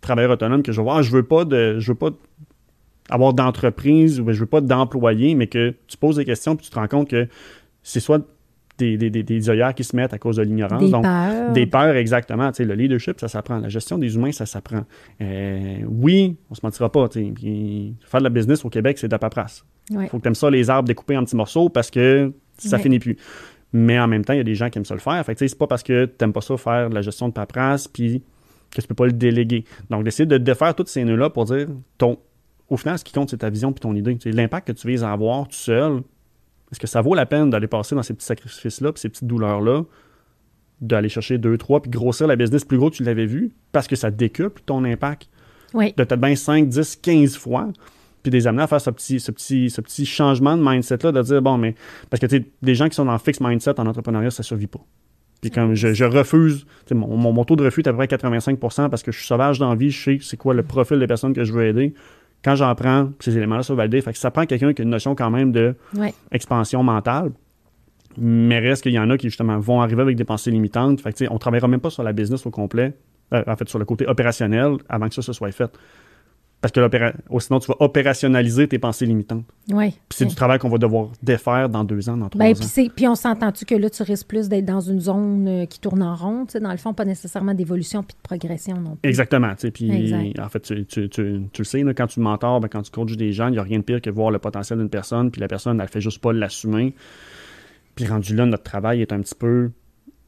[0.00, 2.10] travailleurs autonomes que je vois, je veux pas de, je veux pas
[3.08, 6.70] avoir d'entreprise ou je veux pas d'employés, mais que tu poses des questions puis tu
[6.70, 7.28] te rends compte que
[7.82, 8.26] c'est soit
[8.78, 10.82] des, des, des, œillères qui se mettent à cause de l'ignorance.
[10.82, 11.52] Des peurs.
[11.52, 12.50] Des peurs, exactement.
[12.52, 13.58] Tu sais, le leadership, ça s'apprend.
[13.58, 14.84] La gestion des humains, ça s'apprend.
[15.20, 17.08] Euh, oui, on se mentira pas.
[17.08, 19.64] Tu sais, faire de la business au Québec, c'est de la paperasse.
[19.90, 22.78] Il faut que tu aimes ça, les arbres découpés en petits morceaux, parce que ça
[22.78, 23.16] finit plus.
[23.72, 25.24] Mais en même temps, il y a des gens qui aiment ça le faire.
[25.24, 27.32] Fait que c'est pas parce que tu n'aimes pas ça faire de la gestion de
[27.32, 28.22] paperasse, puis
[28.74, 29.64] que tu peux pas le déléguer.
[29.90, 32.18] Donc, d'essayer de défaire toutes ces nœuds-là pour dire, ton,
[32.68, 34.18] au final, ce qui compte, c'est ta vision puis ton idée.
[34.26, 36.02] L'impact que tu vises à avoir tout seul,
[36.72, 39.26] est-ce que ça vaut la peine d'aller passer dans ces petits sacrifices-là, puis ces petites
[39.26, 39.84] douleurs-là,
[40.80, 43.86] d'aller chercher deux, trois, puis grossir la business plus gros que tu l'avais vu, parce
[43.86, 45.28] que ça décuple ton impact?
[45.74, 45.92] Oui.
[45.96, 47.68] de peut-être bien 5, 10, 15 fois,
[48.22, 51.22] puis des amener à faire ce petit, ce petit, ce petit changement de mindset-là, de
[51.22, 51.74] dire, bon, mais,
[52.08, 54.46] parce que, tu sais, des gens qui sont dans fixed mindset en entrepreneuriat, ça ne
[54.46, 54.80] survit pas.
[55.40, 59.02] Puis comme je, refuse, mon, mon, taux de refus est à peu près 85% parce
[59.02, 61.34] que je suis sauvage dans la vie, je sais c'est quoi le profil des personnes
[61.34, 61.94] que je veux aider
[62.46, 64.00] quand j'en prends, ces éléments-là sont validés.
[64.00, 65.74] Fait que ça prend quelqu'un qui a une notion quand même de
[66.30, 67.32] expansion mentale.
[68.18, 71.00] Mais reste qu'il y en a qui, justement, vont arriver avec des pensées limitantes.
[71.00, 72.94] Fait que, on ne travaillera même pas sur la business au complet,
[73.34, 75.76] euh, en fait, sur le côté opérationnel, avant que ça se soit fait.
[76.72, 79.44] Parce que sinon, tu vas opérationnaliser tes pensées limitantes.
[79.70, 79.90] Oui.
[80.08, 82.88] Puis c'est du travail qu'on va devoir défaire dans deux ans, dans trois ben, ans.
[82.96, 86.02] Puis on s'entend-tu que là, tu risques plus d'être dans une zone euh, qui tourne
[86.02, 89.08] en rond, dans le fond, pas nécessairement d'évolution puis de progression non plus.
[89.08, 89.52] Exactement.
[89.72, 93.16] Puis en fait, tu, tu, tu, le sais, quand tu mentors, ben, quand tu coaches
[93.16, 95.40] des gens, il n'y a rien de pire que voir le potentiel d'une personne, puis
[95.40, 96.94] la personne, elle fait juste pas l'assumer.
[97.94, 99.70] Puis rendu là, notre travail est un petit peu.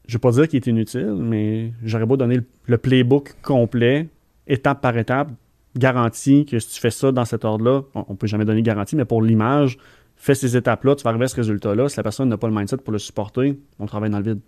[0.07, 4.07] Je ne veux pas dire qu'il est inutile, mais j'aurais beau donner le playbook complet,
[4.47, 5.29] étape par étape,
[5.77, 9.05] garantie que si tu fais ça dans cet ordre-là, on, peut jamais donner garantie, mais
[9.05, 9.77] pour l'image,
[10.19, 11.89] fais ces étapes-là, tu vas arriver à ce résultat-là.
[11.89, 14.39] Si la personne n'a pas le mindset pour le supporter, on travaille dans le vide.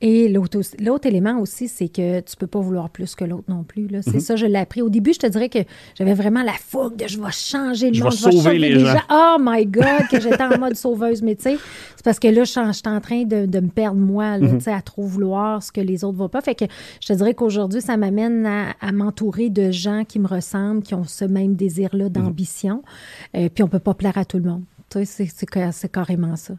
[0.00, 3.88] Et l'autre élément aussi, c'est que tu peux pas vouloir plus que l'autre non plus.
[4.02, 4.20] C'est mhm.
[4.20, 4.82] ça, je l'ai appris.
[4.82, 5.60] Au début, je te dirais que
[5.96, 8.12] j'avais vraiment la fougue de je vais changer le je monde.
[8.12, 8.98] Vais je vais sauver les, gens.
[9.10, 11.22] Oh my God, que j'étais en mode sauveuse.
[11.22, 11.56] Mais tu sais,
[11.96, 14.60] c'est parce que là, je suis en train de, me perdre moi, là, mhm.
[14.66, 16.40] à trop vouloir ce que les autres ne vont pas.
[16.40, 16.64] Fait que
[17.00, 21.04] je te dirais qu'aujourd'hui, ça m'amène à, m'entourer de gens qui me ressemblent, qui ont
[21.04, 22.10] ce même désir-là mhm.
[22.10, 22.82] d'ambition.
[23.36, 24.64] Euh, puis on peut pas plaire à tout le monde.
[24.90, 26.54] C'est carrément ça.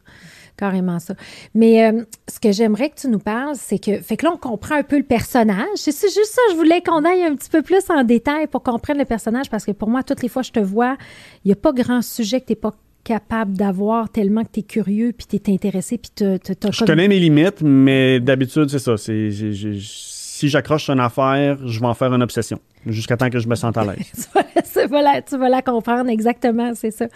[0.57, 1.15] Carrément ça.
[1.53, 4.37] Mais euh, ce que j'aimerais que tu nous parles, c'est que, fait que là, on
[4.37, 5.67] comprend un peu le personnage.
[5.75, 8.99] C'est juste ça, je voulais qu'on aille un petit peu plus en détail pour comprendre
[8.99, 10.97] le personnage, parce que pour moi, toutes les fois que je te vois,
[11.43, 14.59] il n'y a pas grand sujet que tu n'es pas capable d'avoir tellement que tu
[14.61, 18.79] es curieux, puis tu es intéressé, puis tu Je connais mes limites, mais d'habitude, c'est
[18.79, 18.97] ça.
[18.97, 23.47] C'est si j'accroche une affaire, je vais en faire une obsession jusqu'à temps que je
[23.47, 24.29] me sente à l'aise.
[24.73, 27.07] tu, vas la, tu vas la comprendre exactement, c'est ça.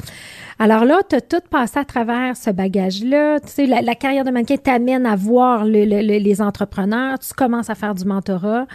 [0.57, 3.39] Alors là, tu as tout passé à travers ce bagage-là.
[3.39, 7.19] Tu sais, la, carrière de mannequin t'amène à voir les entrepreneurs.
[7.19, 8.67] Tu commences à faire du mentorat.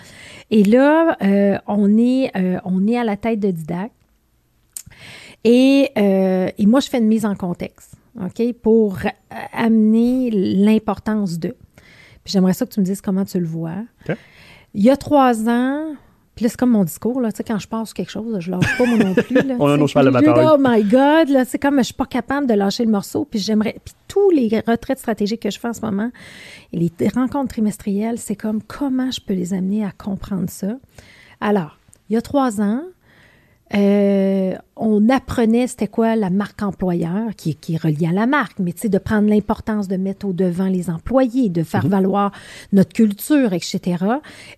[0.50, 3.92] Et là, euh, on, est, euh, on est à la tête de Didac.
[5.44, 8.98] Et, euh, et moi, je fais une mise en contexte, OK, pour
[9.52, 11.54] amener l'importance de.
[12.24, 13.84] Puis j'aimerais ça que tu me dises comment tu le vois.
[14.72, 15.94] Il y a trois ans,
[16.34, 18.50] puis là, c'est comme mon discours, là, tu sais, quand je passe quelque chose, je
[18.50, 19.34] lâche pas moi non plus.
[19.34, 20.46] Là, On a nos chevals de bataille.
[20.52, 23.38] Oh my God, là, c'est comme je suis pas capable de lâcher le morceau, puis
[23.38, 23.76] j'aimerais...
[23.84, 26.10] Puis tous les retraites stratégiques que je fais en ce moment,
[26.72, 30.76] et les rencontres trimestrielles, c'est comme comment je peux les amener à comprendre ça?
[31.40, 31.78] Alors,
[32.10, 32.82] il y a trois ans,
[33.74, 38.58] euh, on apprenait c'était quoi la marque employeur, qui, qui est reliée à la marque,
[38.58, 41.90] mais tu sais, de prendre l'importance de mettre au devant les employés, de faire mhm.
[41.90, 42.32] valoir
[42.72, 44.04] notre culture, etc.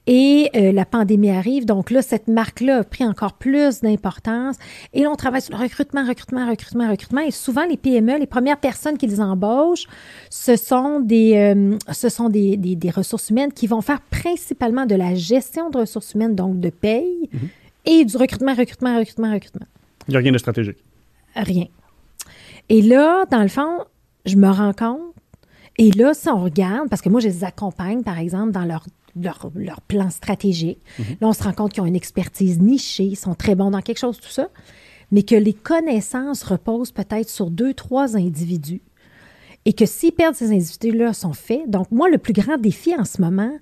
[0.07, 4.57] Et euh, la pandémie arrive, donc là, cette marque-là a pris encore plus d'importance.
[4.93, 7.21] Et là, on travaille sur le recrutement, recrutement, recrutement, recrutement.
[7.21, 9.87] Et souvent, les PME, les premières personnes qu'ils embauchent,
[10.31, 14.87] ce sont des, euh, ce sont des, des, des, ressources humaines qui vont faire principalement
[14.87, 17.31] de la gestion de ressources humaines, donc de paye.
[17.33, 17.49] Mhm
[17.87, 19.67] et du recrutement, recrutement, recrutement, recrutement.
[20.09, 20.79] Il n'y a rien de stratégique.
[21.35, 21.67] Rien.
[22.69, 23.85] Et là, dans le fond,
[24.25, 25.01] je me rends compte,
[25.79, 28.87] et là, si on regarde, parce que moi, je les accompagne, par exemple, dans leur,
[29.15, 31.17] leur, plan stratégique, mhm.
[31.21, 33.83] là, on se rend compte qu'ils ont une expertise nichée, ils sont très bons dans
[33.83, 34.49] quelque chose, tout ça,
[35.13, 38.83] mais que les connaissances reposent peut-être sur deux, trois individus.
[39.65, 41.69] Et que s'ils perdent ces individus-là, sont faits.
[41.69, 43.53] Donc, moi, le plus grand défi en ce moment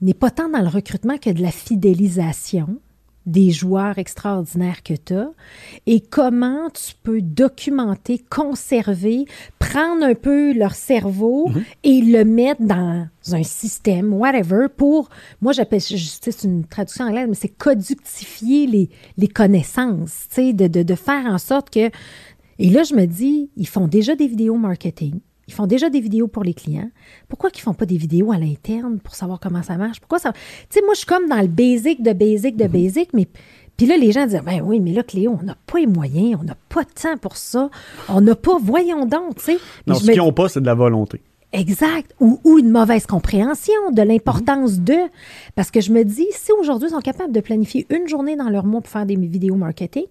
[0.00, 2.80] n'est pas tant dans le recrutement que de la fidélisation
[3.26, 5.30] des joueurs extraordinaires que tu as
[5.86, 9.26] et comment tu peux documenter, conserver,
[9.58, 11.64] prendre un peu leur cerveau Mhm.
[11.84, 15.08] et le mettre dans un système, whatever, pour,
[15.40, 20.68] moi j'appelle, c'est une traduction anglaise, mais c'est coductifier les, les connaissances, tu sais, de,
[20.68, 21.90] de, de faire en sorte que...
[22.58, 25.20] Et là, je me dis, ils font déjà des vidéos marketing.
[25.48, 26.90] Ils font déjà des vidéos pour les clients.
[27.28, 30.00] Pourquoi qu'ils font pas des vidéos à l'interne pour savoir comment ça marche?
[30.00, 30.32] Pourquoi ça.
[30.32, 33.28] Tu sais, moi, je suis comme dans le basic de basic de basic, mais.
[33.76, 36.38] Puis là, les gens disent, ben oui, mais là, Cléo, on n'a pas les moyens,
[36.40, 37.68] on n'a pas de temps pour ça,
[38.08, 39.58] on n'a pas, voyons donc, tu sais.
[39.86, 41.20] Non, ce me qu'ils n'ont pas, c'est de la volonté.
[41.52, 42.12] Exact.
[42.20, 44.96] Ou, ou une mauvaise compréhension de l'importance de.
[45.54, 48.50] Parce que je me dis, si aujourd'hui ils sont capables de planifier une journée dans
[48.50, 50.04] leur mois pour faire des vidéos marketing,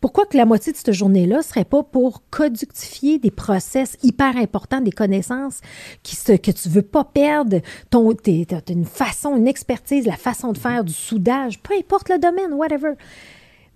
[0.00, 4.36] pourquoi que la moitié de cette journée-là ne serait pas pour coductifier des process hyper
[4.36, 5.60] importants, des connaissances
[6.02, 10.16] qui se, que tu veux pas perdre, ton, t'es- t'as une façon, une expertise, la
[10.16, 12.94] façon de faire, du soudage, peu importe le domaine, whatever.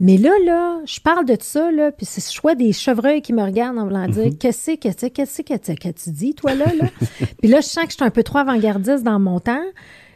[0.00, 3.32] Mais là, là, je parle de ça, là, puis c'est je vois des chevreuils qui
[3.32, 6.54] me regardent en voulant dire Qu'est-ce que c'est, qu'est-ce que c'est que tu dis, toi,
[6.54, 6.88] là, là?
[7.40, 9.62] puis là, je sens que je suis un peu trop avant-gardiste dans mon temps.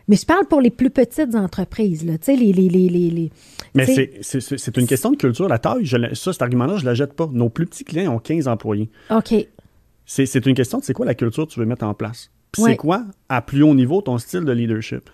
[0.08, 2.16] Mais je parle pour les plus petites entreprises, là.
[2.16, 2.52] Tu sais, les.
[2.52, 3.30] les, les, les,
[3.74, 5.48] Mais tu c'est- une question de culture.
[5.48, 7.28] La taille, je ça, cet argument-là, je ne la jette pas.
[7.30, 8.88] Nos plus petits clients ont 15 employés.
[9.10, 9.34] OK.
[10.06, 12.30] C'est une question de c'est quoi la culture que tu veux mettre en place?
[12.56, 12.70] Ouais.
[12.70, 15.10] c'est quoi, à plus haut niveau, ton style de leadership?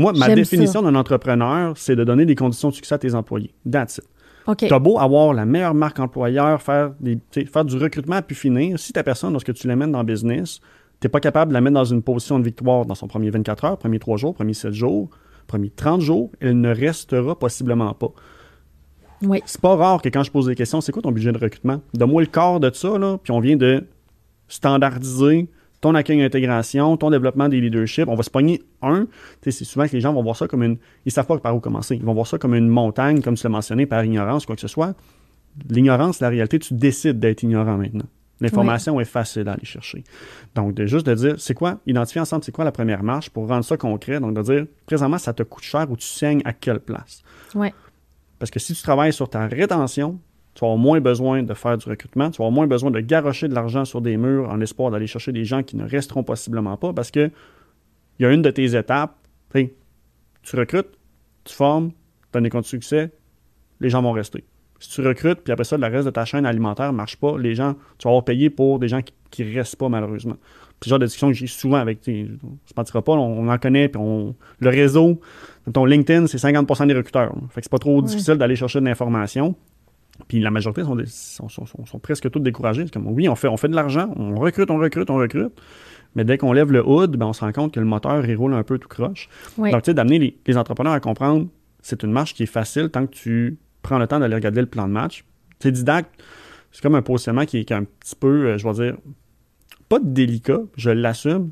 [0.00, 3.52] Moi, ma définition d'un entrepreneur, c'est de donner des conditions de succès à tes employés.
[3.70, 4.68] That's it.
[4.68, 8.92] T'as beau avoir la meilleure marque employeur, faire, des, du recrutement à pu finir, si
[8.92, 10.60] ta personne, lorsque tu l'amènes dans le business,
[10.98, 13.64] t'es pas capable de la mettre dans une position de victoire dans son premier 24
[13.64, 15.10] heures, premier 3 jours, premier 7 jours,
[15.46, 18.12] premier 30 jours, elle ne restera possiblement pas.
[19.22, 19.40] Oui.
[19.44, 21.82] C'est pas rare que quand je pose des questions, c'est quoi ton budget de recrutement?
[21.94, 23.86] Donne-moi le quart de ça, là, puis on vient de
[24.48, 25.48] standardiser
[25.80, 28.08] ton accueil et intégration, ton développement des leaderships.
[28.08, 29.06] On va se pogner un.
[29.42, 30.76] C'est souvent que les gens vont voir ça comme une.
[31.06, 31.96] Ils savent pas par où commencer.
[31.96, 34.60] Ils vont voir ça comme une montagne, comme tu l'as mentionné, par ignorance, quoi que
[34.60, 34.94] ce soit.
[35.68, 38.06] L'ignorance, la réalité, tu décides d'être ignorant maintenant.
[38.40, 40.02] L'information est facile à aller chercher.
[40.54, 43.46] Donc, de juste de dire, c'est quoi, identifier ensemble, c'est quoi la première marche pour
[43.46, 44.18] rendre ça concret.
[44.18, 47.22] Donc, de dire, présentement, ça te coûte cher ou tu saignes à quelle place?
[47.54, 47.74] Ouais.
[48.38, 50.18] Parce que si tu travailles sur ta rétention,
[50.60, 53.00] tu vas avoir moins besoin de faire du recrutement, tu vas avoir moins besoin de
[53.00, 56.22] garrocher de l'argent sur des murs en espoir d'aller chercher des gens qui ne resteront
[56.22, 57.30] possiblement pas parce que
[58.18, 59.16] il y a une de tes étapes,
[59.54, 60.90] tu recrutes,
[61.44, 61.92] tu formes,
[62.30, 63.10] tu as des comptes de succès,
[63.80, 64.44] les gens vont rester.
[64.80, 67.38] Si tu recrutes, puis après ça, le reste de ta chaîne alimentaire ne marche pas,
[67.38, 70.36] les gens, tu vas avoir payé pour des gens qui ne restent pas malheureusement.
[70.84, 73.88] Genre de discussion que j'ai souvent avec, tu se mentira pas, on, on en connaît,
[73.88, 75.20] puis on, le réseau,
[75.72, 77.34] ton LinkedIn, c'est 50% des recruteurs.
[77.34, 77.42] là.
[77.48, 79.56] Fait que c'est pas trop difficile d'aller chercher de l'information.
[80.28, 82.82] Puis la majorité sont, des- sont, sont- sont- sont presque tous découragés.
[82.84, 85.52] C'est comme, oui, on fait, on fait de l'argent, on recrute, on recrute, on recrute.
[86.14, 88.34] Mais dès qu'on lève le hood, ben, on se rend compte que le moteur, il
[88.36, 89.28] roule un peu tout croche.
[89.58, 89.70] Oui.
[89.70, 91.46] Donc, tu sais, d'amener les, les entrepreneurs à comprendre,
[91.80, 94.66] c'est une marche qui est facile tant que tu prends le temps d'aller regarder le
[94.66, 95.24] plan de match.
[95.60, 96.20] C'est didacte.
[96.72, 98.96] C'est comme un positionnement qui est, qui est un petit peu, euh, je vais dire,
[99.88, 101.50] pas délicat, je l'assume.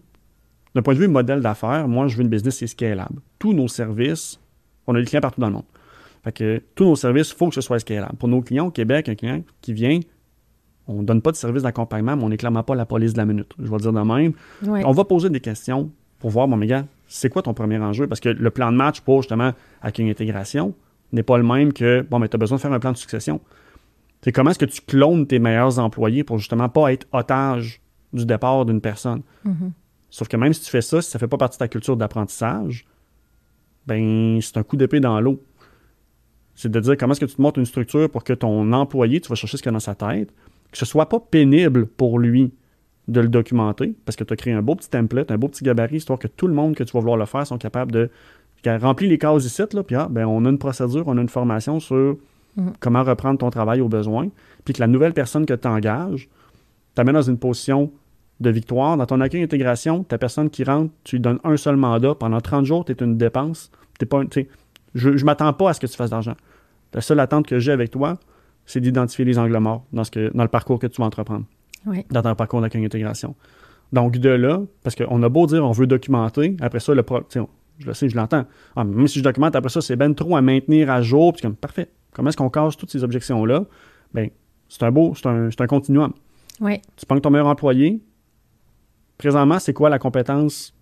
[0.74, 3.20] D'un point de vue modèle d'affaires, moi, je veux une business qui est scalable.
[3.38, 4.38] Tous nos services,
[4.86, 5.64] on a des clients partout dans le monde.
[6.24, 8.16] Fait que tous nos services, il faut que ce soit scalable.
[8.16, 10.00] Pour nos clients au Québec, un client qui vient,
[10.86, 13.18] on ne donne pas de service d'accompagnement, mais on n'est clairement pas la police de
[13.18, 13.52] la minute.
[13.58, 14.32] Je vais le dire de même.
[14.66, 18.06] On va poser des questions pour voir, bon, mes gars, c'est quoi ton premier enjeu?
[18.06, 19.52] Parce que le plan de match pour justement
[19.82, 20.74] accueil et intégration
[21.12, 22.96] n'est pas le même que, bon, mais tu as besoin de faire un plan de
[22.96, 23.40] succession.
[24.22, 27.80] C'est comment est-ce que tu clones tes meilleurs employés pour justement pas être otage
[28.12, 29.22] du départ d'une personne?
[29.44, 29.72] Mhm.
[30.10, 31.96] Sauf que même si tu fais ça, si ça fait pas partie de ta culture
[31.96, 32.86] d'apprentissage,
[33.86, 35.42] ben c'est un coup d'épée dans l'eau.
[36.58, 39.20] C'est de dire comment est-ce que tu te montes une structure pour que ton employé,
[39.20, 40.30] tu vas chercher ce qu'il y a dans sa tête,
[40.72, 42.52] que ce soit pas pénible pour lui
[43.06, 45.64] de le documenter, parce que tu as créé un beau petit template, un beau petit
[45.64, 48.10] gabarit, histoire que tout le monde que tu vas vouloir le faire sont capables de
[48.66, 51.28] remplir les cases ici, là, puis ah, ben, on a une procédure, on a une
[51.28, 52.16] formation sur
[52.58, 52.72] Mhm.
[52.80, 54.28] comment reprendre ton travail au besoin,
[54.64, 56.28] puis que la nouvelle personne que tu engages
[56.94, 57.92] t'amène dans une position
[58.40, 58.96] de victoire.
[58.96, 62.14] Dans ton accueil intégration, ta personne qui rentre, tu lui donnes un seul mandat.
[62.14, 63.70] Pendant 30 jours, tu es une dépense.
[63.98, 64.22] T'es pas,
[64.98, 66.34] je ne m'attends pas à ce que tu fasses d'argent.
[66.92, 68.18] La seule attente que j'ai avec toi,
[68.66, 71.44] c'est d'identifier les angles morts dans, ce que, dans le parcours que tu vas entreprendre,
[71.86, 72.04] Ouais.
[72.10, 73.34] dans ton parcours d'accueil intégration.
[73.92, 77.20] Donc, de là, parce qu'on a beau dire on veut documenter, après ça, le pro,
[77.20, 78.44] tu sais, on- je le sais, je l'entends.
[78.76, 81.32] Ah, même si je documente, après ça, c'est ben trop à maintenir à jour.
[81.32, 81.88] Puis comme, parfait.
[82.12, 83.64] Comment est-ce qu'on casse toutes ces objections-là?
[84.12, 84.30] Ben,
[84.68, 86.12] c'est un beau, c'est un, continuum.
[86.60, 86.82] Ouais.
[86.96, 88.02] Tu prends ton meilleur employé.
[89.16, 90.74] Présentement, c'est quoi la compétence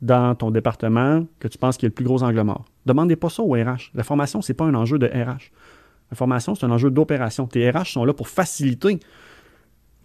[0.00, 2.64] dans ton département que tu penses qui est le plus gros angle mort?
[2.86, 3.90] Demandez pas ça au RH.
[3.94, 5.50] La formation, c'est pas un enjeu de RH.
[6.10, 7.46] La formation, c'est un enjeu d'opération.
[7.46, 9.00] Tes RH sont là pour faciliter.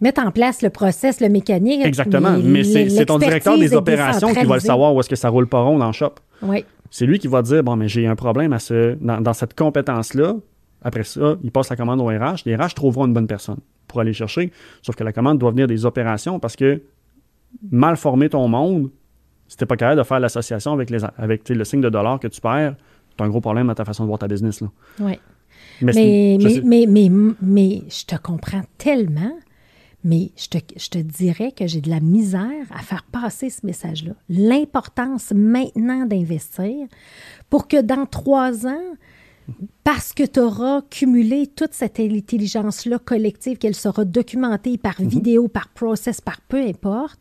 [0.00, 1.84] Mettre en place le process, le mécanique.
[1.84, 2.36] Exactement.
[2.42, 5.28] Mais, c'est c'est ton directeur des opérations qui va le savoir où est-ce que ça
[5.28, 6.14] roule pas rond dans le shop.
[6.42, 6.64] Oui.
[6.90, 10.34] C'est lui qui va dire Bon, mais j'ai un problème à ce, dans, cette compétence-là.
[10.82, 12.42] Après ça, il passe la commande au RH.
[12.46, 14.50] Les RH trouveront une bonne personne pour aller chercher.
[14.82, 16.82] Sauf que la commande doit venir des opérations parce que
[17.70, 18.90] mal former ton monde,
[19.52, 22.26] si t'es pas capable de faire l'association avec, les, avec le signe de dollar que
[22.26, 22.74] tu perds,
[23.14, 24.64] tu as un gros problème dans ta façon de voir ta business.
[24.98, 25.18] Oui.
[25.82, 27.10] Mais, mais, mais,
[27.42, 29.36] mais, je te comprends tellement,
[30.04, 33.66] mais je te, je te dirais que j'ai de la misère à faire passer ce
[33.66, 34.14] message-là.
[34.30, 36.86] L'importance maintenant d'investir
[37.50, 38.96] pour que dans trois ans,
[39.84, 45.08] parce que tu auras cumulé toute cette intelligence-là collective, qu'elle sera documentée par mhm.
[45.08, 47.20] vidéo, par process, par peu importe,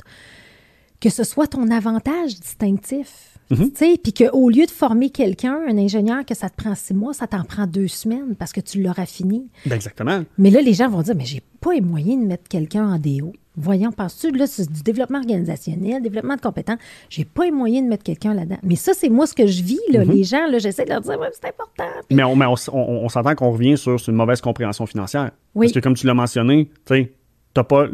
[1.02, 3.32] que ce soit ton avantage distinctif.
[3.50, 3.72] Mhm.
[4.02, 7.28] Puis qu'au lieu de former quelqu'un, un ingénieur, que ça te prend six mois, ça
[7.28, 9.50] t'en prend deux semaines parce que tu l'auras fini.
[9.66, 10.24] Ben, exactement.
[10.38, 12.98] Mais là, les gens vont dire Mais j'ai pas les moyens de mettre quelqu'un en
[12.98, 13.34] déo.
[13.58, 16.80] Voyons, penses-tu, là, c'est du développement organisationnel, développement de compétences.
[17.10, 18.58] J'ai pas les moyens de mettre quelqu'un là-dedans.
[18.64, 20.06] Mais ça, c'est moi ce que je vis, là.
[20.06, 20.12] Mhm.
[20.12, 21.92] Les gens, là, j'essaie de leur dire, ouais, c'est important.
[22.10, 25.32] Mais on, on, s'entend qu'on revient sur, une mauvaise compréhension financière.
[25.54, 25.68] Oui.
[25.68, 27.12] Parce que, comme tu l'as mentionné, tu sais,
[27.54, 27.88] t'as pas.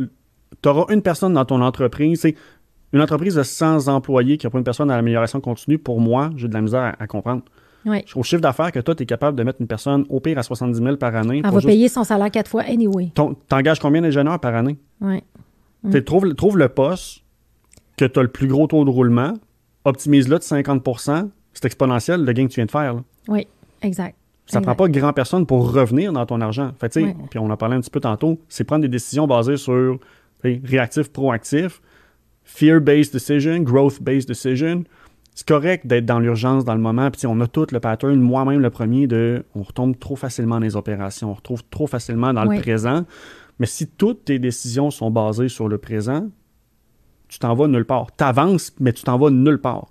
[0.66, 2.28] auras une personne dans ton entreprise,
[2.94, 6.30] une entreprise de 100 employés qui a pas une personne à l'amélioration continue, pour moi,
[6.36, 7.44] j'ai de la misère à, comprendre.
[7.86, 8.04] Oui.
[8.16, 10.44] Au chiffre d'affaires que toi, tu es capable de mettre une personne au pire à
[10.44, 11.42] 70 000 par année.
[11.44, 13.12] Elle va payer son salaire quatre fois anyway.
[13.48, 14.78] T'engages combien d'ingénieurs par année?
[15.02, 15.24] Oui.
[16.06, 17.24] Trouve, trouve le poste
[17.98, 19.34] que tu as le plus gros taux de roulement,
[19.86, 23.02] optimise-le de 50% c'est exponentiel le gain que tu viens de faire.
[23.28, 23.48] Oui,
[23.82, 24.16] exact.
[24.46, 26.72] Ça ne prend pas grand personne pour revenir dans ton argent.
[26.80, 30.00] Fait, Puis on en parlait un petit peu tantôt, c'est prendre des décisions basées sur
[30.44, 31.82] réactif, proactif
[32.58, 34.84] fear-based decision, growth-based decision.
[35.36, 37.12] C'est correct d'être dans l'urgence dans le moment.
[37.12, 40.66] Puis on a tout le pattern, moi-même le premier, de on retombe trop facilement dans
[40.66, 43.06] les opérations, on retrouve trop facilement dans le présent.
[43.60, 46.28] Mais si toutes tes décisions sont basées sur le présent,
[47.28, 48.08] tu t'en vas nulle part.
[48.18, 49.88] Tu avances, mais tu t'en vas nulle part.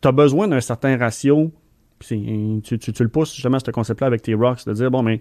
[0.00, 1.52] Tu as besoin d'un certain ratio.
[1.98, 5.20] Tu, tu, tu, le pousses justement ce concept-là avec tes rocks, de dire bon, mais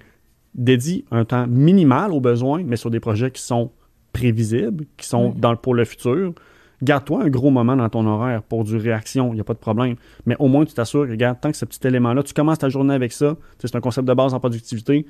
[0.55, 3.71] dédie un temps minimal aux besoins, mais sur des projets qui sont
[4.13, 6.33] prévisibles, qui sont dans, pour le futur.
[6.81, 9.59] Garde-toi un gros moment dans ton horaire pour du réaction, il n'y a pas de
[9.59, 9.95] problème.
[10.25, 12.69] Mais au moins, tu t'assures que, regarde, tant que ce petit élément-là, tu commences ta
[12.69, 15.05] journée avec ça, c'est un concept de base en productivité.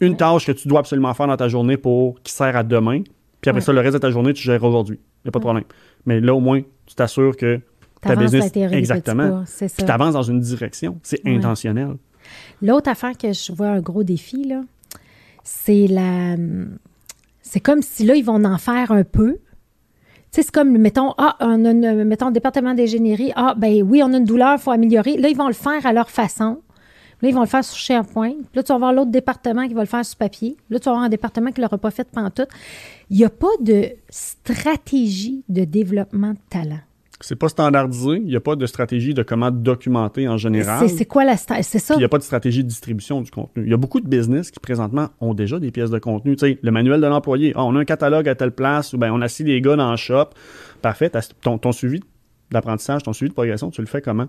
[0.00, 3.02] Une tâche que tu dois absolument faire dans ta journée pour qui sert à demain,
[3.40, 4.98] puis après ça, le reste de ta journée, tu gères aujourd'hui.
[4.98, 5.64] Il n'y a pas de problème.
[6.06, 7.60] Mais là, au moins, tu t'assures que
[8.00, 8.50] ta business.
[8.56, 9.44] Exactement.
[9.58, 10.98] Tu avances dans une direction.
[11.02, 11.96] C'est intentionnel.
[12.60, 14.62] L'autre affaire que je vois un gros défi, là,
[15.44, 16.36] c'est la.
[17.40, 19.38] C'est comme si là, ils vont en faire un peu,
[20.40, 24.24] c'est comme, mettons, ah, on a mettons, département d'ingénierie, ah, ben oui, on a une
[24.24, 25.18] douleur, faut améliorer.
[25.18, 26.62] Là, ils vont le faire à leur façon.
[27.20, 28.34] Là, ils vont le faire sur SharePoint.
[28.54, 30.56] Là, tu vas avoir l'autre département qui va le faire sur papier.
[30.70, 32.46] Là, tu vas avoir un département qui l'aura pas fait pendant tout.
[33.10, 36.80] Il n'y a pas de stratégie de développement de talent.
[37.22, 38.16] C'est pas standardisé.
[38.16, 40.88] Il n'y a pas de stratégie de comment documenter en général.
[40.88, 41.94] C'est quoi la C'est ça?
[41.94, 43.62] il n'y a pas de stratégie de distribution du contenu.
[43.64, 46.36] Il y a beaucoup de business qui présentement ont déjà des pièces de contenu.
[46.36, 47.52] Tu sais, le manuel de l'employé.
[47.56, 49.90] Ah, on a un catalogue à telle place ou ben on assis les gars dans
[49.90, 50.30] le shop.
[50.82, 51.10] Parfait.
[51.40, 52.00] Ton, ton suivi
[52.50, 54.26] d'apprentissage, ton suivi de progression, tu le fais comment?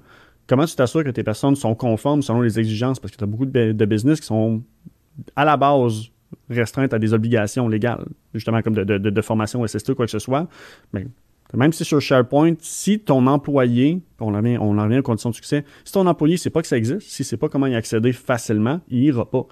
[0.48, 3.00] Comment tu t'assures que tes personnes sont conformes selon les exigences?
[3.00, 4.62] Parce que tu as beaucoup de, business qui sont
[5.36, 6.10] à la base
[6.50, 10.12] restreintes à des obligations légales, justement comme de, de, de formation SST ou quoi que
[10.12, 10.48] ce soit.
[10.92, 11.06] Mais
[11.54, 15.30] même si sur SharePoint, si ton employé, on en revient, on en revient aux conditions
[15.30, 17.50] de succès, si ton employé ne sait pas que ça existe, si ne sait pas
[17.50, 19.46] comment y accéder facilement, il ira pas.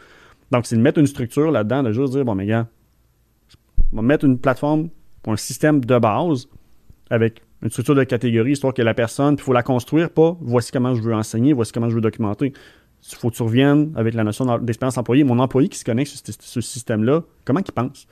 [0.52, 2.68] Donc, c'est de mettre une structure là-dedans, de juste dire, bon, mais gars,
[3.94, 4.90] on va mettre une plateforme
[5.28, 6.48] un système de base
[7.10, 10.72] avec une structure de catégorie, histoire que la personne, il faut la construire, pas voici
[10.72, 12.54] comment je veux enseigner, voici comment je veux documenter.
[13.04, 15.24] Il faut que tu reviennes avec la notion d'expérience employée.
[15.24, 18.08] Mon employé qui se connecte sur ce système-là, comment il pense?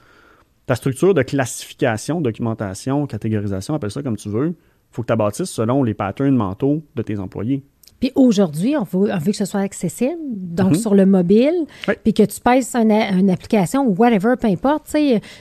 [0.70, 4.56] Ta structure de classification, documentation, catégorisation, appelle ça comme tu veux, il
[4.92, 7.64] faut que tu bâtisses selon les patterns mentaux de tes employés.
[8.00, 10.76] Puis aujourd'hui, on veut, que ce soit accessible, donc mhm.
[10.76, 11.66] sur le mobile,
[12.04, 14.96] puis que tu passes une, application ou whatever, peu importe.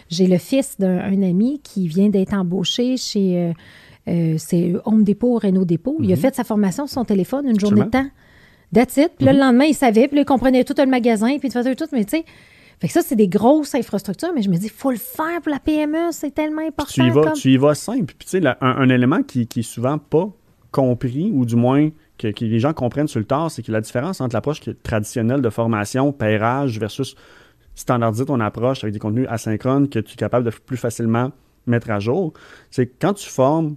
[0.09, 3.53] J'ai le fils d'un ami qui vient d'être embauché chez
[4.09, 5.99] euh, euh Home Depot, Renault Depot.
[6.01, 6.23] Il a mhm.
[6.23, 8.09] fait sa formation sur son téléphone une journée de temps.
[8.73, 9.11] That's it.
[9.19, 9.45] Puis là, le mhm.
[9.45, 12.17] lendemain, il savait, puis il comprenait tout le magasin, puis il faisait tout, mais tu
[12.17, 12.25] sais,
[12.81, 15.41] fait que ça, c'est des grosses infrastructures, mais je me dis, il faut le faire
[15.43, 16.93] pour la PME, c'est tellement important.
[16.93, 18.15] Tu y vas, tu y vas simple.
[18.17, 20.29] Puis, tu sais, un, élément qui, qui est souvent pas
[20.71, 24.21] compris, ou du moins que, les gens comprennent sur le tard, c'est que la différence
[24.21, 27.17] entre l'approche traditionnelle de formation, pairage, versus
[27.75, 31.33] standardiser ton approche avec des contenus asynchrones que tu es capable de plus facilement
[31.67, 32.33] mettre à jour,
[32.71, 33.77] c'est que quand tu formes,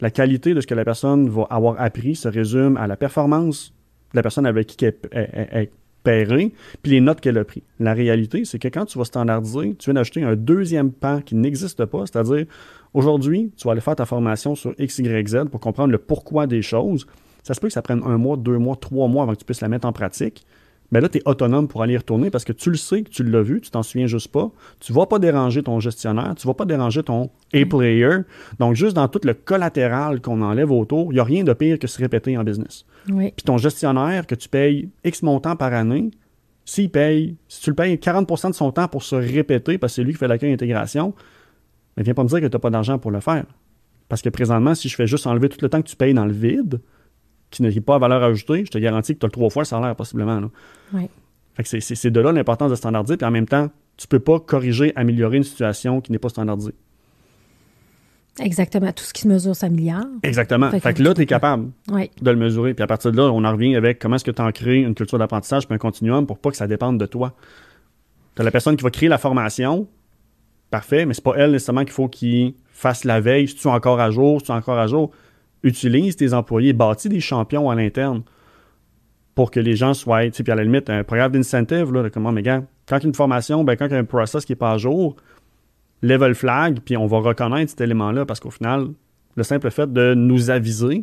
[0.00, 3.72] la qualité de ce que la personne va avoir appris se résume à la performance
[4.12, 5.68] de la personne avec qui elle,
[6.06, 6.52] est
[6.82, 7.62] puis les notes qu'elle a prises.
[7.80, 11.34] La réalité, c'est que quand tu vas standardiser, tu viens d'acheter un deuxième pan qui
[11.34, 12.46] n'existe pas, c'est-à-dire
[12.92, 16.46] aujourd'hui, tu vas aller faire ta formation sur X, Y, Z pour comprendre le pourquoi
[16.46, 17.06] des choses.
[17.42, 19.44] ça se peut que ça prenne un mois, deux mois, trois mois avant que tu
[19.44, 20.44] puisses la mettre en pratique.
[20.90, 23.10] Mais là, tu es autonome pour aller y retourner parce que tu le sais, que
[23.10, 24.50] tu l'as vu, tu t'en souviens juste pas.
[24.80, 28.18] Tu vas pas déranger ton gestionnaire, tu vas pas déranger ton A-player.
[28.58, 31.78] Donc, juste dans tout le collatéral qu'on enlève autour, il n'y a rien de pire
[31.78, 32.84] que se répéter en business.
[33.10, 33.32] Oui.
[33.36, 36.10] Puis ton gestionnaire, que tu payes X montant par année,
[36.64, 39.96] s'il paye, si tu le payes 40% de son temps pour se répéter, parce que
[39.96, 41.14] c'est lui qui fait l'accueil intégration,
[41.96, 43.44] mais viens pas me dire que tu n'as pas d'argent pour le faire.
[44.08, 46.26] Parce que présentement, si je fais juste enlever tout le temps que tu payes dans
[46.26, 46.80] le vide,
[47.56, 49.62] qui n'est pas à valeur ajoutée, je te garantis que tu as le trois fois
[49.62, 50.40] le salaire, possiblement.
[50.40, 50.48] Là.
[50.92, 51.08] Oui.
[51.54, 54.40] Fait que c'est- de là l'importance de standardiser, puis en même temps, tu peux pas
[54.40, 56.74] corriger, améliorer une situation qui n'est pas standardisée.
[58.40, 58.90] Exactement.
[58.92, 60.02] Tout ce qui se mesure s'améliore.
[60.24, 60.68] Exactement.
[60.70, 62.74] Fait Fait, que là, tu es capable de le mesurer.
[62.74, 64.80] Puis à partir de là, on en revient avec comment est-ce que tu en crées
[64.82, 67.34] une culture d'apprentissage puis un continuum pour pas que ça dépende de toi.
[68.34, 69.86] Tu as la personne qui va créer la formation,
[70.72, 73.70] parfait, mais c'est pas elle nécessairement qu'il faut qu'il fasse la veille, si tu es
[73.70, 75.12] encore à jour, si tu es encore à jour.
[75.64, 78.22] Utilise tes employés, bâtis des champions à l'interne
[79.34, 82.04] pour que les gens soient, tu sais, puis à la limite, un programme d'incentive, là,
[82.04, 83.98] de comment, mais gars, quand il y a une formation, ben, quand il y a
[83.98, 85.16] un process qui n'est pas à jour,
[86.02, 88.90] level flag, puis on va reconnaître cet élément-là parce qu'au final,
[89.34, 91.02] le simple fait de nous aviser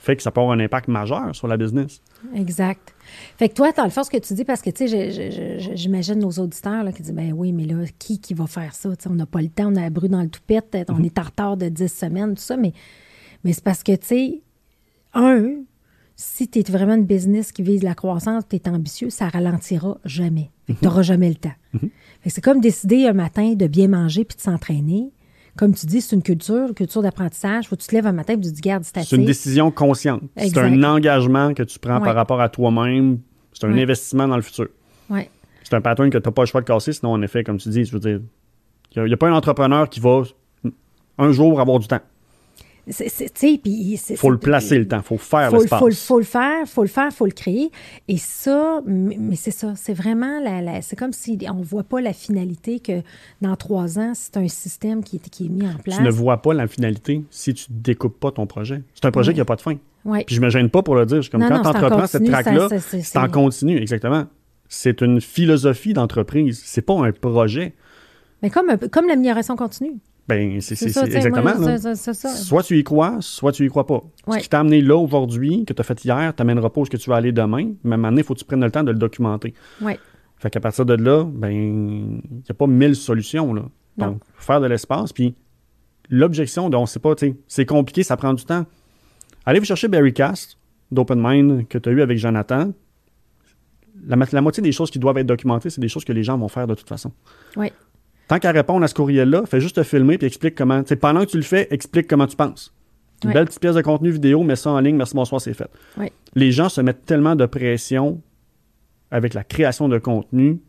[0.00, 2.00] fait que ça peut avoir un impact majeur sur la business.
[2.34, 2.94] Exact.
[3.36, 6.18] Fait que toi, dans le fond, ce que tu dis, parce que, tu sais, j'imagine
[6.18, 8.88] nos auditeurs là, qui disent, ben oui, mais là, qui qui va faire ça?
[8.96, 10.84] Tu sais, on n'a pas le temps, on a la bru dans le toupette, Mm-hmm.
[10.88, 12.72] on est en retard de 10 semaines, tout ça, mais,
[13.44, 14.42] mais c'est parce que, tu sais,
[15.14, 15.62] un,
[16.16, 19.98] si tu es vraiment une business qui vise la croissance, tu es ambitieux, ça ralentira
[20.04, 20.50] jamais.
[20.66, 21.52] Tu n'auras jamais le temps.
[21.72, 25.10] Que C'est comme décider un matin de bien manger puis de s'entraîner.
[25.56, 27.66] Comme tu dis, c'est une culture, une culture d'apprentissage.
[27.68, 29.24] Faut que tu te lèves un matin et tu te dis, garde, c'est C'est une
[29.24, 30.22] décision consciente.
[30.36, 32.04] C'est un engagement que tu prends Ouais.
[32.04, 33.18] par rapport à toi-même.
[33.52, 33.82] C'est un Ouais.
[33.82, 34.68] investissement dans le futur.
[35.08, 35.28] Ouais.
[35.64, 37.58] C'est un pattern que tu n'as pas le choix de casser, sinon, en effet, comme
[37.58, 38.20] tu dis, je veux dire,
[38.96, 40.22] il n'y a, pas un entrepreneur qui va
[41.18, 42.00] un jour avoir du temps.
[42.04, 45.78] C'est- c'est- tu sais, puis Il faut le placer le temps, il faut faire l'espace.
[45.80, 47.70] faut, faut le faire, faut le faire, faut le créer.
[48.08, 52.00] Et ça, mais c'est ça, c'est vraiment la, la- c'est comme si on voit pas
[52.00, 53.02] la finalité que
[53.40, 55.96] dans trois ans, c'est un système qui est, qui est mis en place.
[55.98, 58.82] Tu ne vois pas la finalité si tu ne découpes pas ton projet.
[58.94, 59.34] C'est un projet Ouais.
[59.34, 59.74] qui n'a pas de fin.
[60.04, 60.24] Ouais.
[60.24, 61.20] Puis je me gêne pas pour le dire.
[61.30, 64.24] Comme Non, quand tu entreprends cette ça- ça- c'est- en continu, exactement.
[64.68, 66.62] C'est une philosophie d'entreprise.
[66.64, 67.74] C'est pas un projet.
[68.42, 69.98] Mais comme, comme l'amélioration continue.
[70.30, 71.58] Ben, c'est exactement.
[71.58, 71.94] moi, là.
[71.96, 72.14] ça.
[72.14, 74.00] Soit tu y crois, soit tu y crois pas.
[74.28, 74.38] Ouais.
[74.38, 76.90] Ce qui t'a amené là aujourd'hui, que tu as fait hier, t'amènera pas où ce
[76.90, 77.72] que tu vas aller demain.
[77.82, 79.54] Mais donné, il faut que tu prennes le temps de le documenter.
[79.82, 79.98] Ouais.
[80.38, 83.62] Fait qu'à partir de là, ben, il n'y a pas mille solutions, là.
[83.98, 84.06] Non.
[84.06, 85.12] Donc, faire de l'espace.
[85.12, 85.34] Puis,
[86.08, 88.64] l'objection de, on sait pas, tu sais, c'est compliqué, ça prend du temps.
[89.44, 90.58] Allez vous chercher Barry Cast
[90.92, 92.72] d'Open Mind que tu as eu avec Jonathan.
[94.06, 96.38] La, la moitié des choses qui doivent être documentées, c'est des choses que les gens
[96.38, 97.12] vont faire de toute façon.
[97.56, 97.72] Ouais.
[98.30, 100.84] Tant qu'à répondre à ce courriel-là, fais juste te filmer puis explique comment.
[101.00, 102.72] pendant que tu le fais, explique comment tu penses.
[103.24, 103.34] Une Ouais.
[103.34, 105.68] belle petite pièce de contenu vidéo, mets ça en ligne, merci, bonsoir, c'est fait.
[105.98, 106.12] Ouais.
[106.36, 108.22] Les gens se mettent tellement de pression
[109.10, 110.60] avec la création de contenu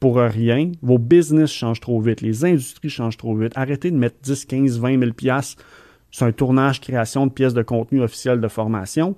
[0.00, 0.72] pour rien.
[0.82, 3.52] Vos business changent trop vite, les industries changent trop vite.
[3.54, 5.62] Arrêtez de mettre 10, 15, 20 000 piastres
[6.10, 9.14] sur un tournage, création de pièces de contenu officielles de formation.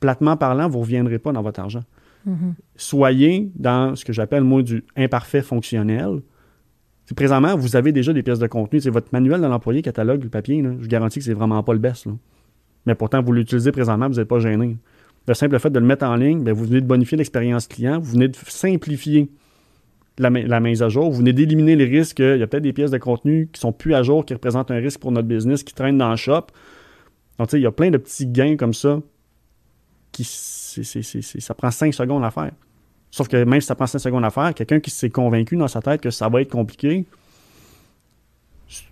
[0.00, 1.84] Platement parlant, vous ne reviendrez pas dans votre argent.
[2.74, 6.20] Soyez dans ce que j'appelle, moi, du imparfait fonctionnel.
[7.16, 8.80] Présentement, vous avez déjà des pièces de contenu.
[8.80, 10.62] C'est votre manuel de l'employé, catalogue, le papier.
[10.80, 12.06] je garantis que c'est vraiment pas le best.
[12.86, 14.76] Mais pourtant, vous l'utilisez présentement, vous n'êtes pas gêné.
[15.26, 17.98] Le simple fait de le mettre en ligne, ben, vous venez de bonifier l'expérience client,
[17.98, 19.30] vous venez de simplifier
[20.18, 22.18] la, mise à jour, vous venez d'éliminer les risques.
[22.18, 24.70] Il y a peut-être des pièces de contenu qui sont plus à jour, qui représentent
[24.70, 26.46] un risque pour notre business, qui traînent dans le shop.
[27.38, 29.00] Donc, il y a plein de petits gains comme ça
[30.22, 32.52] ça prend 5 secondes à faire.
[33.10, 35.68] Sauf que même si ça prend 5 secondes à faire, quelqu'un qui s'est convaincu dans
[35.68, 37.04] sa tête que ça va être compliqué,
[38.68, 38.84] c'est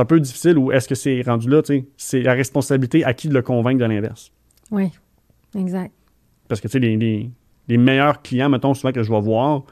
[0.00, 3.12] un peu difficile ou est-ce que c'est rendu là, tu sais, c'est la responsabilité à
[3.14, 4.32] qui de le convaincre de l'inverse.
[4.70, 4.88] Oui.
[5.58, 5.92] Exact.
[6.48, 7.30] Parce que, tu sais, les, les-
[7.68, 9.62] les meilleurs clients, mettons, souvent que je vais voir,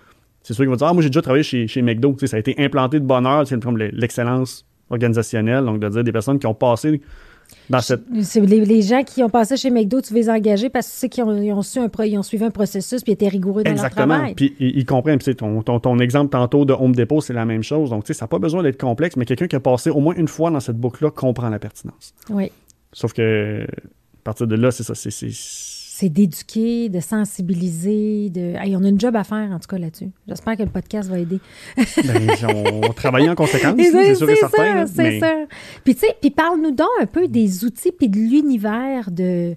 [0.43, 2.13] c'est ceux qui vont dire Ah, moi, j'ai déjà travaillé chez, chez McDo.
[2.13, 3.59] Tu sais, ça a été implanté de bonne heure, c'est
[3.93, 5.65] l'excellence organisationnelle.
[5.65, 7.01] Donc, de dire des personnes qui ont passé
[7.71, 8.03] dans cette.
[8.35, 10.99] Les, les gens qui ont passé chez McDo, tu veux les engager parce que tu
[10.99, 13.29] sais qu'ils ont, ils ont, su un pro- ils ont suivi un processus puis étaient
[13.29, 14.15] rigoureux dans leur Exactement.
[14.15, 14.35] travail.
[14.35, 15.19] Puis ils, ils comprennent.
[15.19, 17.91] Ton, ton, ton exemple tantôt de Home Depot, c'est la même chose.
[17.91, 20.01] Donc, tu sais, ça n'a pas besoin d'être complexe, mais quelqu'un qui a passé au
[20.01, 22.15] moins une fois dans cette boucle-là comprend la pertinence.
[22.31, 22.51] Oui.
[22.93, 24.95] Sauf que, à partir de là, c'est ça.
[24.95, 25.11] C'est,
[26.01, 28.55] c'est- d'éduquer, de sensibiliser, de.
[28.57, 30.11] Hey, on a une job à faire, en tout cas, là-dessus.
[30.27, 31.39] J'espère que le podcast va aider.
[31.77, 32.29] ben,
[32.83, 34.87] on, travaille en conséquence, c'est sûr et certain.
[34.87, 35.35] c'est mais- ça.
[35.85, 39.55] Puis, tu sais, puis parle-nous donc un peu des outils puis de l'univers de,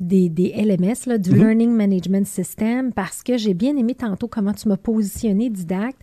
[0.00, 1.36] des, des LMS, là, du Mm-hmm.
[1.36, 6.00] Learning Management System, parce que j'ai bien aimé tantôt comment tu m'as positionné didacte.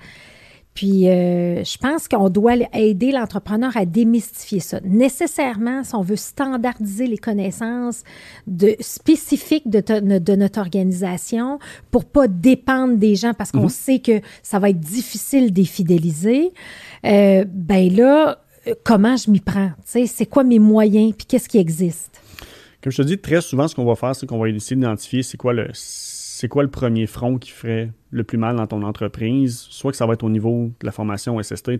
[0.80, 4.80] Puis, euh, je pense qu'on doit aider l'entrepreneur à démystifier ça.
[4.86, 8.05] Nécessairement, si on veut standardiser les connaissances
[8.47, 9.82] de, spécifiques de,
[10.19, 11.59] de notre organisation
[11.91, 13.69] pour pas dépendre des gens parce qu'on mm-hmm.
[13.69, 16.53] sait que ça va être difficile de les fidéliser,
[17.05, 18.41] euh, ben là,
[18.86, 19.71] comment je m'y prends?
[19.84, 21.13] C'est quoi mes moyens?
[21.17, 22.21] Puis qu'est-ce qui existe?
[22.82, 25.23] Comme je te dis, très souvent, ce qu'on va faire, c'est qu'on va essayer d'identifier
[25.23, 25.67] c'est quoi le
[26.40, 29.60] c'est quoi le premier front qui ferait le plus mal dans ton entreprise?
[29.70, 31.72] Soit que ça va être au niveau de la formation SST.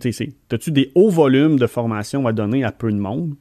[0.52, 3.36] As-tu des hauts volumes de formation à donner à peu de monde?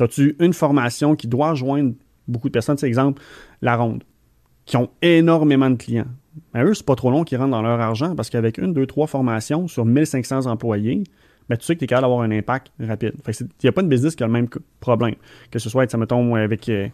[0.00, 1.94] As-tu une formation qui doit rejoindre
[2.26, 2.76] beaucoup de personnes?
[2.76, 3.22] C'est exemple,
[3.62, 4.02] la ronde,
[4.64, 6.08] qui ont énormément de clients.
[6.54, 8.86] Mais eux, c'est pas trop long qu'ils rentrent dans leur argent parce qu'avec une, deux,
[8.86, 11.04] trois formations sur 1500 employés,
[11.48, 13.12] ben, tu sais que tu es capable d'avoir un impact rapide.
[13.28, 14.48] Il n'y a pas de business qui a le même
[14.80, 15.14] problème.
[15.52, 16.88] Que ce soit, avec euh,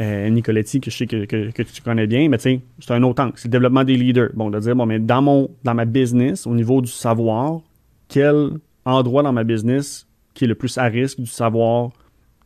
[0.00, 3.22] euh, Nicoletti, que je sais que, tu connais bien, mais tu sais, c'est un autre
[3.22, 3.32] angle.
[3.36, 4.30] C'est le développement des leaders.
[4.34, 7.60] Bon, de dire, bon, mais dans, mon, dans ma business, au niveau du savoir,
[8.08, 8.50] quel
[8.84, 11.90] endroit dans ma business qui est le plus à risque du savoir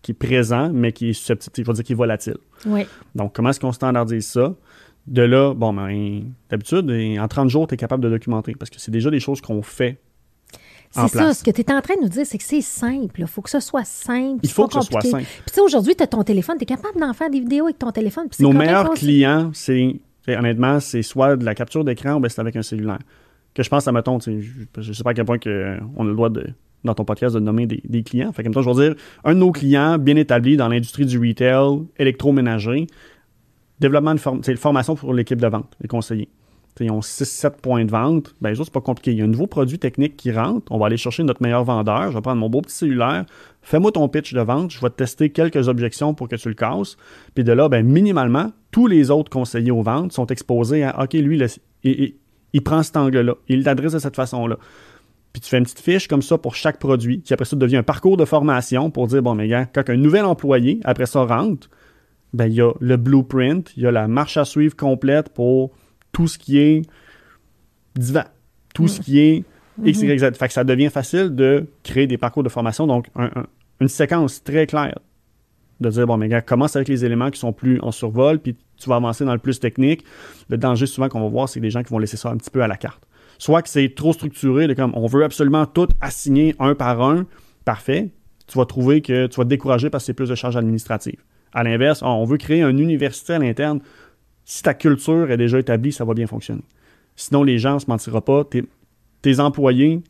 [0.03, 2.37] qui est présent, mais qui est susceptible, il faut dire qui est volatile?
[2.67, 2.83] Oui.
[3.15, 4.55] Donc, comment est-ce qu'on standardise ça?
[5.07, 6.91] De là, bon, ben, d'habitude,
[7.21, 9.63] en 30 jours, tu es capable de documenter parce que c'est déjà des choses qu'on
[9.63, 9.99] fait
[10.97, 13.21] c'est ça, ce que tu es en train de nous dire, c'est que c'est simple.
[13.21, 14.41] Il faut que ce soit simple.
[14.43, 15.25] Il faut que ce soit simple.
[15.25, 17.65] Puis tu sais, aujourd'hui, tu as ton téléphone, tu es capable d'en faire des vidéos
[17.65, 18.29] avec ton téléphone.
[18.41, 19.97] Nos meilleurs clients, c'est
[20.29, 22.99] honnêtement, c'est soit de la capture d'écran ou c'est avec un cellulaire.
[23.55, 26.09] Que je pense à, mettons, je ne sais pas à quel point que on a
[26.09, 26.47] le droit de,
[26.85, 28.33] dans ton podcast de nommer des, clients.
[28.33, 28.95] Fait que, je veux dire,
[29.25, 32.87] un de nos clients bien établi dans l'industrie du retail, électroménager,
[33.81, 36.29] développement de formation pour l'équipe de vente, les conseillers
[36.85, 39.13] ils ont 6-7 points de vente, ben c'est pas compliqué.
[39.13, 41.65] Il y a un nouveau produit technique qui rentre, on va aller chercher notre meilleur
[41.65, 43.25] vendeur, je vais prendre mon beau petit cellulaire,
[43.63, 46.55] fais-moi ton pitch de vente, je vais te tester quelques objections pour que tu le
[46.55, 46.97] casses,
[47.35, 51.15] puis de là, ben minimalement, tous les autres conseillers aux ventes sont exposés à, OK,
[51.15, 51.43] lui,
[51.83, 54.59] il, prend cet angle-là, il l'adresse de cette façon-là.
[55.33, 57.77] Puis tu fais une petite fiche comme ça pour chaque produit, qui après ça devient
[57.77, 61.25] un parcours de formation pour dire, bon, mais gars, quand un nouvel employé, après ça,
[61.25, 61.69] rentre,
[62.33, 65.73] ben il y a le blueprint, il y a la marche à suivre complète pour
[66.17, 66.81] tout ce qui est
[67.95, 68.25] divin,
[68.75, 69.45] tout ce qui est
[69.85, 70.35] X, Y, Z.
[70.35, 72.87] Fait que ça devient facile de créer des parcours de formation.
[72.87, 73.09] Donc,
[73.81, 74.99] une séquence très claire
[75.81, 78.57] de dire, bon, mais gars, commence avec les éléments qui sont plus en survol, puis
[78.79, 80.07] tu vas avancer dans le plus technique.
[80.49, 82.49] Le danger souvent qu'on va voir, c'est des gens qui vont laisser ça un petit
[82.49, 83.03] peu à la carte.
[83.37, 87.27] Soit que c'est trop structuré, de comme on veut absolument tout assigner un par un,
[87.67, 88.09] parfait.
[88.47, 91.23] Tu vas trouver que tu vas te décourager parce que c'est plus de charges administratives.
[91.53, 93.81] À l'inverse, on veut créer une université à l'interne
[94.47, 96.63] si ta culture est déjà établie, ça va bien fonctionner.
[97.17, 98.45] Sinon, les gens ne se mentiront pas.
[99.21, 100.01] Tes, employés,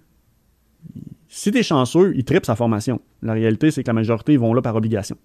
[1.26, 3.00] si tu es chanceux, ils tripent sa formation.
[3.22, 5.16] La réalité, c'est que la majorité, ils vont là par obligation.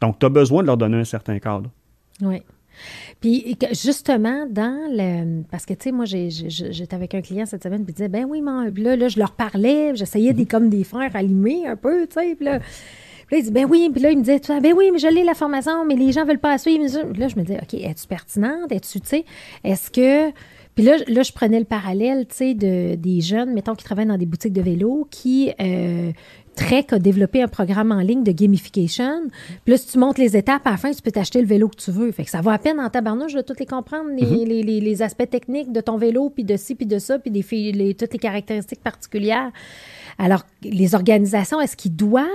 [0.00, 1.70] Donc, tu as besoin de leur donner un certain cadre.
[2.22, 2.42] Oui.
[3.20, 5.42] Puis justement, dans le.
[5.50, 8.24] Parce que, tu sais, moi, j'étais avec un client cette semaine, puis il disait, ben
[8.24, 10.48] oui, mais là, là, je leur parlais, j'essayais des, mm-hmm.
[10.48, 12.60] comme des frères allumés un peu, tu sais, puis là.
[13.30, 13.88] Là, il dit, ben oui.
[13.92, 16.24] Puis là, il me disait, ben oui, mais je l'ai la formation, mais les gens
[16.24, 16.84] veulent pas la suivre.
[17.16, 18.70] Là, je me disais, OK, es-tu pertinente?
[18.70, 19.24] Es-tu, tu sais,
[19.64, 20.32] est-ce que.
[20.74, 24.06] Puis là, là, je prenais le parallèle, tu sais, de, des jeunes, mettons, qui travaillent
[24.06, 26.12] dans des boutiques de vélo, qui, euh,
[26.58, 29.28] Trek a développé un programme en ligne de gamification.
[29.64, 31.68] Puis là, si tu montes les étapes, à la fin, tu peux t'acheter le vélo
[31.68, 32.10] que tu veux.
[32.10, 34.48] Fait que ça va à peine en tabarnouche de toutes les comprendre, les, mm-hmm.
[34.48, 37.30] les, les, les, aspects techniques de ton vélo, puis de ci, puis de ça, puis
[37.30, 39.52] des, toutes les caractéristiques particulières.
[40.18, 42.26] Alors, les organisations, est-ce qu'ils doivent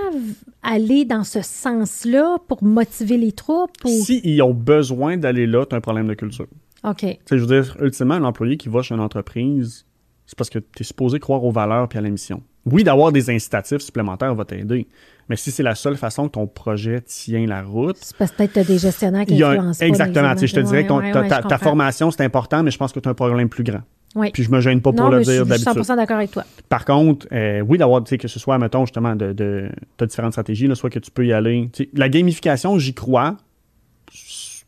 [0.62, 3.76] aller dans ce sens-là pour motiver les troupes?
[3.84, 3.90] Ou...
[3.90, 6.46] S'ils ont besoin d'aller là, tu as un problème de culture.
[6.82, 7.04] OK.
[7.30, 9.84] je veux dire, ultimement, un employé qui va chez une entreprise,
[10.24, 12.42] c'est parce que tu es supposé croire aux valeurs puis à la mission.
[12.66, 14.86] Oui, d'avoir des incitatifs supplémentaires va t'aider.
[15.28, 17.96] Mais si c'est la seule façon que ton projet tient la route.
[18.00, 20.36] C'est parce que peut-être tu as des gestionnaires qui influencent Exactement.
[20.36, 23.14] je te dirais que ta, formation, c'est important, mais je pense que tu as un
[23.14, 23.80] problème plus grand.
[24.14, 24.30] Oui.
[24.30, 25.72] Puis je me gêne pas pour le dire d'habitude.
[25.74, 26.44] Je suis 100% d'accord avec toi.
[26.68, 29.68] Par contre, euh, oui, d'avoir, tu sais, que ce soit, mettons, justement, de, de
[30.00, 31.68] as différentes stratégies, là, soit que tu peux y aller.
[31.94, 33.36] la gamification, j'y crois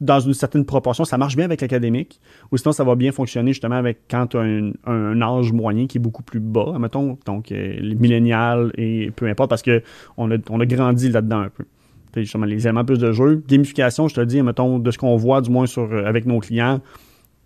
[0.00, 1.04] dans une certaine proportion.
[1.04, 2.20] Ça marche bien avec l'académique,
[2.52, 5.98] ou sinon, ça va bien fonctionner justement avec quand tu as un, âge moyen qui
[5.98, 10.36] est beaucoup plus bas, mettons, donc euh, les millénials et peu importe, parce qu'on a,
[10.50, 11.64] on a grandi là-dedans un peu.
[12.14, 13.42] Justement, les éléments plus de jeu.
[13.46, 16.40] Gamification, je te dis, mettons, de ce qu'on voit du moins sur, euh, avec nos
[16.40, 16.80] clients,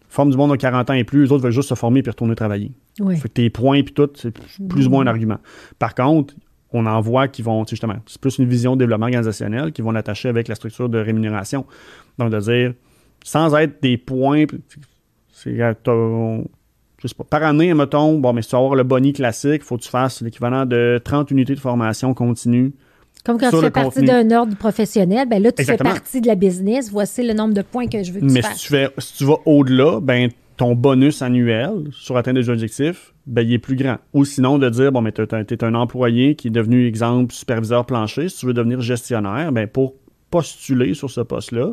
[0.09, 2.11] forme du monde à 40 ans et plus, les autres veulent juste se former puis
[2.11, 2.71] retourner travailler.
[3.01, 3.17] Oui.
[3.17, 4.33] Fait que tes points puis tout, c'est
[4.69, 5.39] plus ou moins un argument.
[5.79, 6.35] Par contre,
[6.73, 9.91] on en voit qui vont, justement, c'est plus une vision de développement organisationnel qui vont
[9.91, 11.67] l'attacher avec la structure de rémunération.
[12.21, 12.75] Donc, de dire,
[13.25, 14.45] sans être des points,
[15.33, 19.13] c'est, je sais pas, par année, mettons, bon, mais si tu veux avoir le boni
[19.13, 22.73] classique, il faut que tu fasses l'équivalent de 30 unités de formation continue
[23.25, 26.37] comme quand tu fais partie d'un ordre professionnel, ben là, tu fais partie de la
[26.37, 26.91] business.
[26.91, 29.19] Voici le nombre de points que je veux que Mais tu si tu, fais, si
[29.19, 33.77] tu vas au-delà, ben ton bonus annuel sur atteindre des objectifs, ben, il est plus
[33.77, 33.97] grand.
[34.13, 37.87] Ou sinon, de dire, bon, mais tu es, un employé qui est devenu, exemple, superviseur
[37.87, 38.29] plancher.
[38.29, 39.95] Si tu veux devenir gestionnaire, ben, pour
[40.31, 41.73] postuler sur ce poste-là,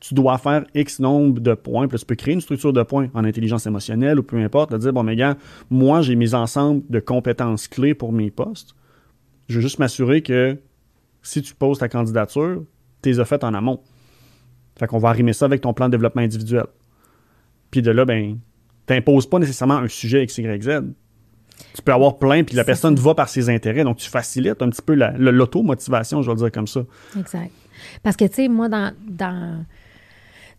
[0.00, 1.88] tu dois faire X nombre de points.
[1.88, 4.78] Puis tu peux créer une structure de points en intelligence émotionnelle ou peu importe, de
[4.78, 5.36] dire, bon, mais gars,
[5.70, 8.74] moi, j'ai mes ensembles de compétences clés pour mes postes.
[9.48, 10.58] Je veux juste m'assurer que
[11.22, 12.62] si tu poses ta candidature,
[13.02, 13.80] tu les as faites en amont.
[14.78, 16.66] Fait qu'on va arrimer ça avec ton plan de développement individuel.
[17.70, 18.38] Puis de là, ben,
[18.86, 20.80] t'imposes pas nécessairement un sujet X, Y, Z.
[21.74, 23.82] Tu peux avoir plein, puis la personne va par ses intérêts.
[23.82, 26.82] Donc, tu facilites un petit peu l'auto-motivation, je vais le dire comme ça.
[27.18, 27.50] Exact.
[28.02, 29.64] Parce que, tu sais, moi, dans, dans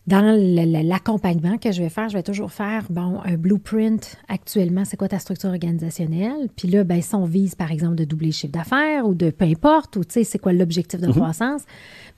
[0.08, 4.96] dans l'accompagnement que je vais faire, je vais toujours faire, bon, un blueprint actuellement, c'est
[4.96, 6.48] quoi ta structure organisationnelle?
[6.56, 9.28] Puis là, ben, si on vise, par exemple, de doubler le chiffre d'affaires ou de
[9.28, 11.12] peu importe, ou tu sais, c'est quoi l'objectif de mhm.
[11.12, 11.62] croissance,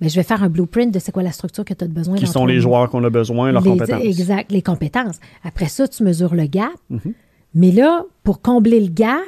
[0.00, 1.88] mais ben, je vais faire un blueprint de c'est quoi la structure que tu as
[1.88, 2.16] besoin.
[2.16, 4.04] Qui sont les joueurs qu'on a besoin, leurs compétences.
[4.04, 5.18] Exact, les compétences.
[5.42, 6.70] Après ça, tu mesures le gap.
[6.90, 7.12] Mhm.
[7.54, 9.18] Mais là, pour combler le gap,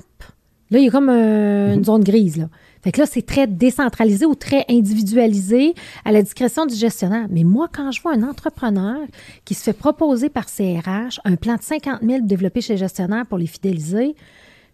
[0.70, 1.84] là, il y a comme une mhm.
[1.84, 2.48] zone grise, là.
[2.82, 5.74] Fait que là, c'est très décentralisé ou très individualisé
[6.04, 7.26] à la discrétion du gestionnaire.
[7.30, 8.98] Mais moi, quand je vois un entrepreneur
[9.44, 13.38] qui se fait proposer par CRH un plan de 50 000 développé chez gestionnaire pour
[13.38, 14.16] les fidéliser,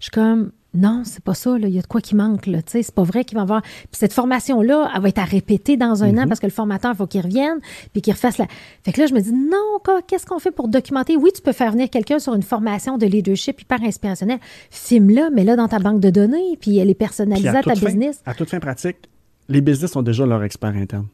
[0.00, 1.56] je suis comme, non, c'est pas ça.
[1.58, 2.46] Il y a de quoi qui manque.
[2.46, 2.58] Là.
[2.66, 3.62] C'est pas vrai qu'il va avoir.
[3.62, 6.28] Puis cette formation-là, elle va être à répéter dans un an mm-hmm.
[6.28, 7.58] parce que le formateur, il faut qu'il revienne
[7.92, 8.46] puis qu'il refasse la.
[8.84, 11.16] Fait que là, je me dis, non, qu'est-ce qu'on fait pour documenter?
[11.16, 14.38] Oui, tu peux faire venir quelqu'un sur une formation de leadership hyper inspirationnelle.
[14.70, 18.22] Filme-la, mets-la dans ta banque de données, puis elle est personnalisée à, ta business.
[18.24, 18.96] À toute fin pratique,
[19.48, 21.06] les business ont déjà leur expert interne.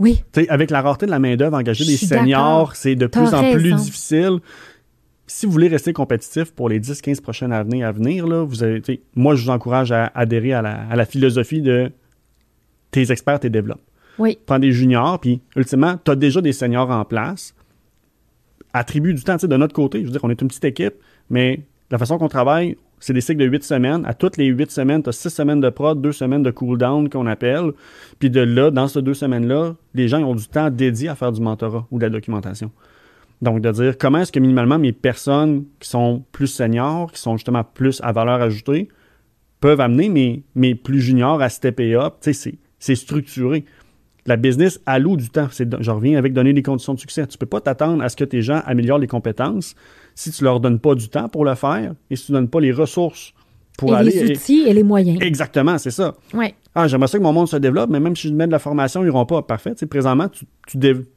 [0.00, 0.22] Oui.
[0.48, 4.38] avec la rareté de la main-d'œuvre, engager des seniors, c'est de plus en plus difficile
[5.28, 8.82] si vous voulez rester compétitif pour les 10-15 prochaines années à venir, là, vous avez,
[9.14, 11.92] moi, je vous encourage à adhérer à la, philosophie de
[12.90, 13.82] tes experts, tes développes.
[14.18, 14.38] Oui.
[14.46, 17.54] Prends des juniors, puis ultimement, tu as déjà des seniors en place.
[18.72, 20.00] Attribue du temps, de notre côté.
[20.00, 20.94] Je veux dire, on est une petite équipe,
[21.30, 21.60] mais
[21.90, 24.04] la façon qu'on travaille, c'est des cycles de 8 semaines.
[24.06, 27.08] À toutes les 8 semaines, tu as 6 semaines de prod, 2 semaines de cool-down
[27.08, 27.72] qu'on appelle.
[28.18, 31.32] Puis de là, dans ces deux semaines-là, les gens ont du temps dédié à faire
[31.32, 32.70] du mentorat ou de la documentation.
[33.40, 37.36] Donc, de dire comment est-ce que minimalement mes personnes qui sont plus seniors, qui sont
[37.36, 38.88] justement plus à valeur ajoutée,
[39.60, 42.14] peuvent amener mes, mes plus juniors à stepper up.
[42.20, 43.64] Tu sais, c'est structuré.
[44.26, 45.48] La business alloue du temps.
[45.50, 47.26] Je reviens avec donner des conditions de succès.
[47.26, 49.74] Tu ne peux pas t'attendre à ce que tes gens améliorent les compétences
[50.14, 52.38] si tu ne leur donnes pas du temps pour le faire et si tu ne
[52.38, 53.32] donnes pas les ressources
[53.78, 54.10] pour aller.
[54.10, 55.18] Les outils et, les moyens.
[55.22, 56.14] Exactement, c'est ça.
[56.34, 56.54] Ouais.
[56.74, 58.58] Ah, j'aimerais ça que mon monde se développe, mais même si je mets de la
[58.58, 59.42] formation, ils n'iront pas.
[59.42, 59.74] Parfait.
[59.74, 60.44] Tu présentement, tu,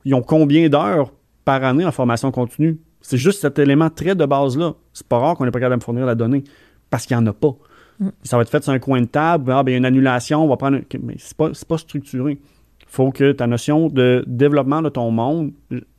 [0.06, 1.12] ils ont combien d'heures
[1.46, 2.80] par année en formation continue.
[3.02, 4.76] C'est juste cet élément très de base-là.
[4.94, 6.44] C'est pas rare qu'on n'est pas capable de me fournir la donnée
[6.90, 7.56] parce qu'il n'y en a pas.
[8.00, 8.10] Mm.
[8.24, 9.52] Ça va être fait sur un coin de table.
[9.52, 10.80] Ah, ben, il y a une annulation, on va prendre.
[11.02, 12.34] Mais c'est pas, pas structuré.
[12.82, 15.52] Il faut que ta notion de développement de ton monde,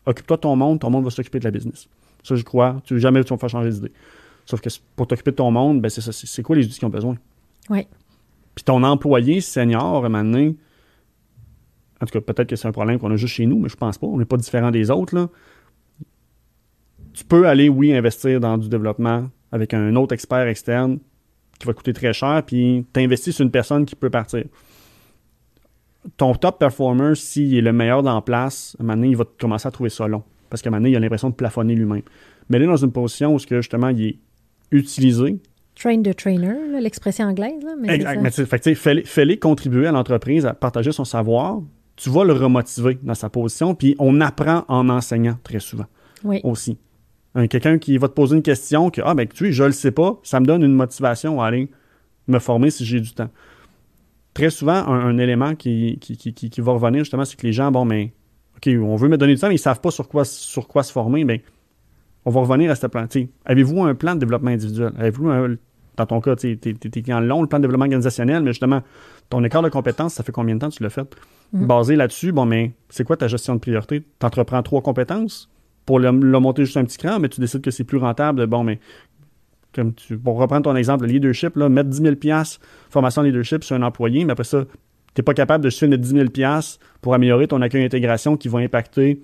[0.07, 1.89] occupe-toi de ton monde, ton monde va s'occuper de la business.
[2.23, 2.81] Ça, je crois.
[2.85, 3.93] Tu, jamais tu vas me faire changer d'idée.
[4.47, 6.13] Sauf que pour t'occuper de ton monde, ben, c'est ça.
[6.13, 7.17] C'est quoi les outils qu'ils ont besoin?
[7.71, 7.87] Oui.
[8.55, 10.53] Puis ton employé senior, maintenant,
[12.03, 13.77] en tout cas, peut-être que c'est un problème qu'on a juste chez nous, mais je
[13.77, 14.09] pense pas.
[14.09, 15.15] On n'est pas différent des autres.
[15.15, 15.29] Là.
[17.13, 20.99] Tu peux aller, oui, investir dans du développement avec un autre expert externe
[21.61, 24.45] qui va coûter très cher, puis t'investis sur une personne qui peut partir.
[26.17, 29.17] Ton top performer, s'il est le meilleur dans la place, à un moment donné, il
[29.17, 30.25] va commencer à trouver ça long.
[30.51, 32.03] Parce qu'à un moment donné, il a l'impression de plafonner lui-même.
[32.49, 34.19] Mais il est dans une position où justement, il est
[34.73, 35.39] utilisé.
[35.77, 37.63] Train the trainer, l'expression anglaise.
[37.63, 38.75] Là, mais exact.
[39.05, 41.63] Fais-les contribuer à l'entreprise à partager son savoir,
[41.97, 45.87] tu vas le remotiver dans sa position, puis on apprend en enseignant très souvent
[46.25, 46.41] oui.
[46.45, 46.79] aussi.
[47.49, 49.91] Quelqu'un qui va te poser une question que, ah, ben, tu sais, je le sais
[49.91, 51.71] pas, ça me donne une motivation à aller
[52.29, 53.31] me former si j'ai du temps.
[54.35, 58.13] Très souvent, un, élément qui, qui, va revenir, justement, c'est que les gens, bon, mais,
[58.57, 60.83] OK, on veut me donner du temps, mais ils savent pas sur quoi, sur quoi
[60.83, 61.43] se former, mais
[62.25, 63.07] on va revenir à ce plan.
[63.47, 64.93] Avez-vous un plan de développement individuel?
[64.99, 65.31] Avez-vous
[65.97, 68.83] dans ton cas, tu es, en long, le plan de développement organisationnel, mais justement,
[69.31, 71.17] ton écart de compétences, ça fait combien de temps que tu l'as fait?
[71.53, 71.67] Mm.
[71.67, 74.03] Basé là-dessus, bon, mais c'est quoi ta gestion de priorité?
[74.19, 75.51] Tu entreprends trois compétences?
[75.85, 78.47] Pour le, monter juste un petit cran, mais tu décides que c'est plus rentable.
[78.47, 78.79] Bon, mais
[79.75, 82.43] comme tu, pour reprendre ton exemple, le leadership, là, mettre 10 000
[82.91, 84.65] formation leadership sur un employé, mais après ça,
[85.15, 86.29] tu n'es pas capable de suivre 10 000
[87.01, 89.21] pour améliorer ton accueil intégration qui va impacter,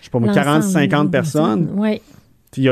[0.00, 1.70] je sais pas 40, 50 personnes.
[1.74, 2.00] Oui.
[2.56, 2.68] Il y,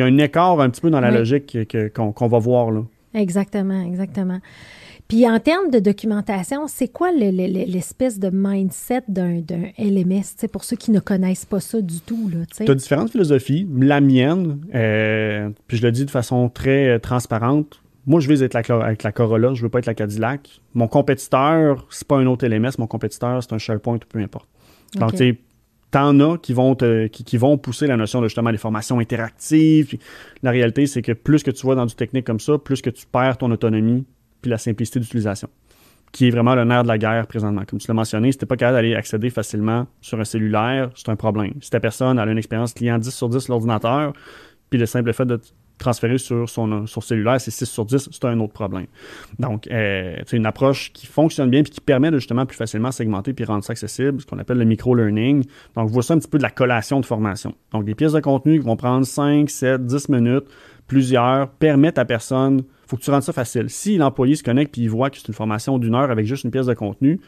[0.00, 1.56] a, un écart un petit peu dans la logique
[1.94, 2.82] qu'on va voir là.
[3.14, 4.40] Exactement, exactement.
[5.08, 9.40] Puis en termes de documentation, c'est quoi l'espèce de mindset d'un
[9.78, 12.30] LMS, pour ceux qui ne connaissent pas ça du tout?
[12.56, 13.68] Tu as différentes philosophies.
[13.78, 18.44] La mienne, euh, puis je le dis de façon très euh, transparente, moi, je vais
[18.44, 20.60] être la, avec la Corolla, je veux pas être la Cadillac.
[20.74, 24.48] Mon compétiteur, c'est pas un autre LMS, mon compétiteur, c'est un SharePoint ou peu importe.
[24.94, 25.40] Donc, tu
[25.90, 28.98] t'en as qui vont, te, qui, qui, vont pousser la notion de justement des formations
[28.98, 29.96] interactives.
[30.42, 32.90] la réalité, c'est que plus que tu vas dans du technique comme ça, plus que
[32.90, 34.04] tu perds ton autonomie
[34.46, 35.48] puis la simplicité d'utilisation,
[36.12, 37.62] qui est vraiment le nerf de la guerre présentement.
[37.66, 41.08] Comme tu l'as mentionné, si t'es pas capable d'aller accéder facilement sur un cellulaire, c'est
[41.08, 41.54] un problème.
[41.60, 44.12] Si ta personne a une expérience client 10 sur 10 sur l'ordinateur,
[44.70, 45.40] puis le simple fait de
[45.78, 48.86] transférer sur son, cellulaire, c'est 6 sur 10, c'est un autre problème.
[49.40, 52.92] Donc, euh, c'est une approche qui fonctionne bien puis qui permet de justement plus facilement
[52.92, 55.44] segmenter puis rendre ça accessible, ce qu'on appelle le micro-learning.
[55.74, 57.52] Donc, voici un petit peu de la collation de formation.
[57.72, 60.46] Donc, des pièces de contenu qui vont prendre 5, 7, 10 minutes,
[60.86, 63.68] plusieurs, permettent à personne, faut que tu rendes ça facile.
[63.70, 66.44] Si l'employé se connecte puis il voit que c'est une formation d'une heure avec juste
[66.44, 67.20] une pièce de contenu,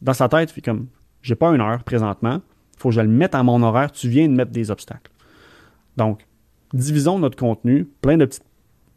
[0.00, 0.86] dans sa tête, il fait comme,
[1.22, 2.40] j'ai pas une heure présentement,
[2.78, 5.10] faut que je le mette à mon horaire, tu viens de mettre des obstacles.
[5.96, 6.26] Donc,
[6.72, 8.44] divisons notre contenu, plein de petites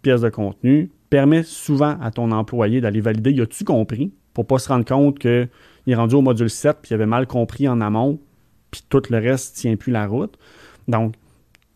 [0.02, 4.58] pièces de contenu, permet souvent à ton employé d'aller valider y a-tu compris pour pas
[4.58, 5.50] se rendre compte qu'il
[5.88, 8.20] est rendu au module 7 puis il avait mal compris en amont
[8.72, 10.38] puis tout le reste tient plus la route.
[10.88, 11.14] Donc,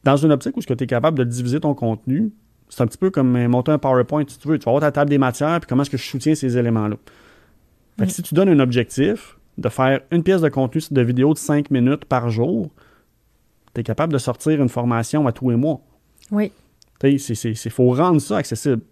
[0.08, 2.32] dans une optique où tu es capable de diviser ton contenu,
[2.70, 4.58] c'est un petit peu comme monter un PowerPoint si tu veux.
[4.58, 6.95] Tu vas avoir ta table des matières puis comment est-ce que je soutiens ces éléments-là.
[7.99, 8.14] Fait que mm.
[8.14, 11.72] si tu donnes un objectif de faire une pièce de contenu de vidéo de 5
[11.72, 12.70] minutes par jour,
[13.74, 15.82] tu es capable de sortir une formation à tous les mois.
[16.32, 16.53] Oui.
[17.03, 17.20] Il
[17.70, 18.84] faut rendre ça accessible.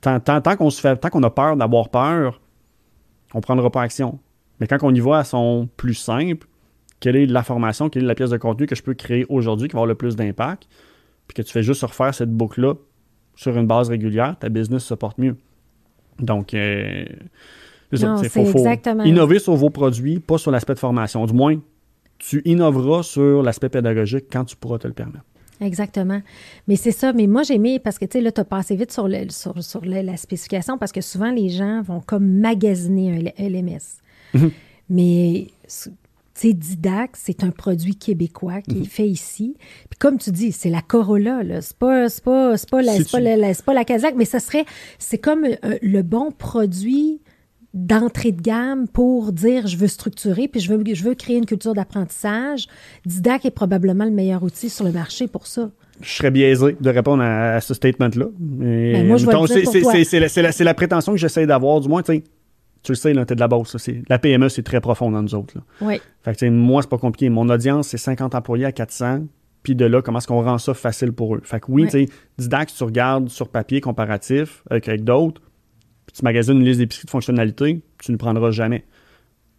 [0.00, 0.20] Tant,
[0.56, 2.40] qu'on se fait, tant qu'on a peur d'avoir peur,
[3.34, 4.18] on ne prendra pas action.
[4.58, 6.46] Mais quand on y va à son plus simple,
[7.00, 9.68] quelle est la formation, quelle est la pièce de contenu que je peux créer aujourd'hui
[9.68, 10.68] qui va avoir le plus d'impact,
[11.26, 12.74] puis que tu fais juste refaire cette boucle-là
[13.34, 15.36] sur une base régulière, ta business se porte mieux.
[16.18, 17.04] Donc, euh,
[17.92, 18.66] il faut,
[19.04, 21.24] innover sur vos produits, pas sur l'aspect de formation.
[21.26, 21.56] Du moins,
[22.18, 25.24] tu innoveras sur l'aspect pédagogique quand tu pourras te le permettre.
[25.60, 26.20] Exactement.
[26.68, 27.12] Mais c'est ça.
[27.12, 29.28] Mais moi, j'ai aimé, parce que, tu sais, là, tu as passé vite sur, le,
[29.30, 34.00] sur, sur la spécification parce que souvent, les gens vont comme magasiner un LMS.
[34.34, 34.50] Mhm.
[34.90, 35.48] Mais,
[36.38, 38.84] tu sais, Didac, c'est un produit québécois qui est mhm.
[38.84, 39.56] fait ici.
[39.88, 41.62] Puis comme tu dis, c'est la Corolla, là.
[41.62, 44.66] C'est pas, pas, pas, la, pas, la, pas la Kazakh, mais ça serait,
[44.98, 47.20] c'est comme euh, le bon produit
[47.76, 51.44] d'entrée de gamme pour dire je veux structurer puis je veux, je veux créer une
[51.44, 52.68] culture d'apprentissage,
[53.04, 55.70] Didac est probablement le meilleur outil sur le marché pour ça.
[56.00, 58.26] Je serais biaisé de répondre à, ce statement-là.
[60.04, 62.02] C'est la, prétention que j'essaie d'avoir, du moins,
[62.86, 63.76] tu le sais, tu es de la base.
[64.08, 65.54] la PME, c'est très profond dans nous autres.
[65.56, 65.62] Là.
[65.80, 66.00] Oui.
[66.22, 67.28] Fait que, moi, c'est pas compliqué.
[67.28, 69.24] Mon audience, c'est 50 employés à 400.
[69.64, 71.40] Puis de là, comment est-ce qu'on rend ça facile pour eux?
[71.42, 72.06] Fait que oui, tu sais,
[72.38, 75.42] Didac, tu regardes sur papier comparatif avec d'autres,
[76.14, 78.84] tu magasines une liste d'épiceries de fonctionnalités, tu ne prendras jamais.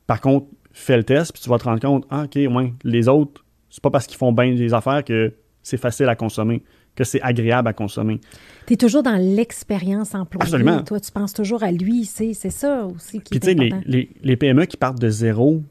[0.05, 3.09] Par contre, fais le test, puis tu vas te rendre compte, ah, OK, ouais, les
[3.09, 6.63] autres, c'est pas parce qu'ils font bien des affaires que c'est facile à consommer,
[6.98, 8.20] que c'est agréable à consommer.
[8.66, 10.43] Tu es toujours dans l'expérience employée.
[10.43, 10.84] Absolument.
[10.84, 13.82] Toi, tu penses toujours à lui, c'est ça aussi qui puis, est important.
[13.86, 15.62] Les, les, PME qui partent de zéro,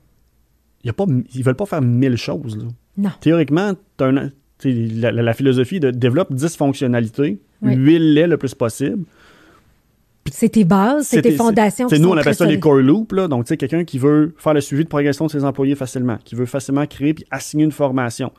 [0.84, 1.04] y a pas,
[1.34, 2.56] ils veulent pas faire mille choses.
[2.56, 2.64] Là.
[2.96, 3.10] Non.
[3.20, 4.12] Théoriquement, as
[4.64, 9.04] la, la, philosophie de développe 10 fonctionnalités, huile-les le plus possible,
[10.32, 11.88] c'est tes bases, c'est tes fondations.
[11.90, 13.12] nous, on appelle ça les core loops.
[13.12, 13.28] Là.
[13.28, 16.18] Donc, tu sais, quelqu'un qui veut faire le suivi de progression de ses employés facilement,
[16.24, 18.32] qui veut facilement créer puis assigner une formation.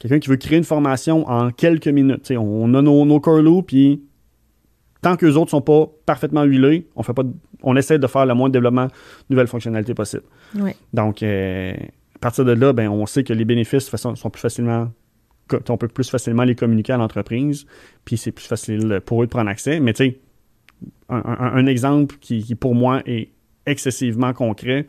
[0.00, 2.32] Quelqu'un qui veut créer une formation en quelques minutes.
[2.36, 4.02] On a nos, nos puis
[5.02, 7.22] tant que les autres sont pas parfaitement huilés, on fait pas,
[7.62, 8.92] on essaie de faire le moins de développement de
[9.30, 10.24] nouvelles fonctionnalités possible.
[10.92, 14.90] Donc, euh, à partir de là, ben, on sait que les bénéfices sont plus facilement
[15.68, 17.66] on peut plus facilement les communiquer à l'entreprise,
[18.04, 19.80] puis c'est plus facile pour eux de prendre accès.
[19.80, 20.20] Mais tu sais,
[21.08, 23.30] un, exemple qui, pour moi, est
[23.66, 24.86] excessivement concret.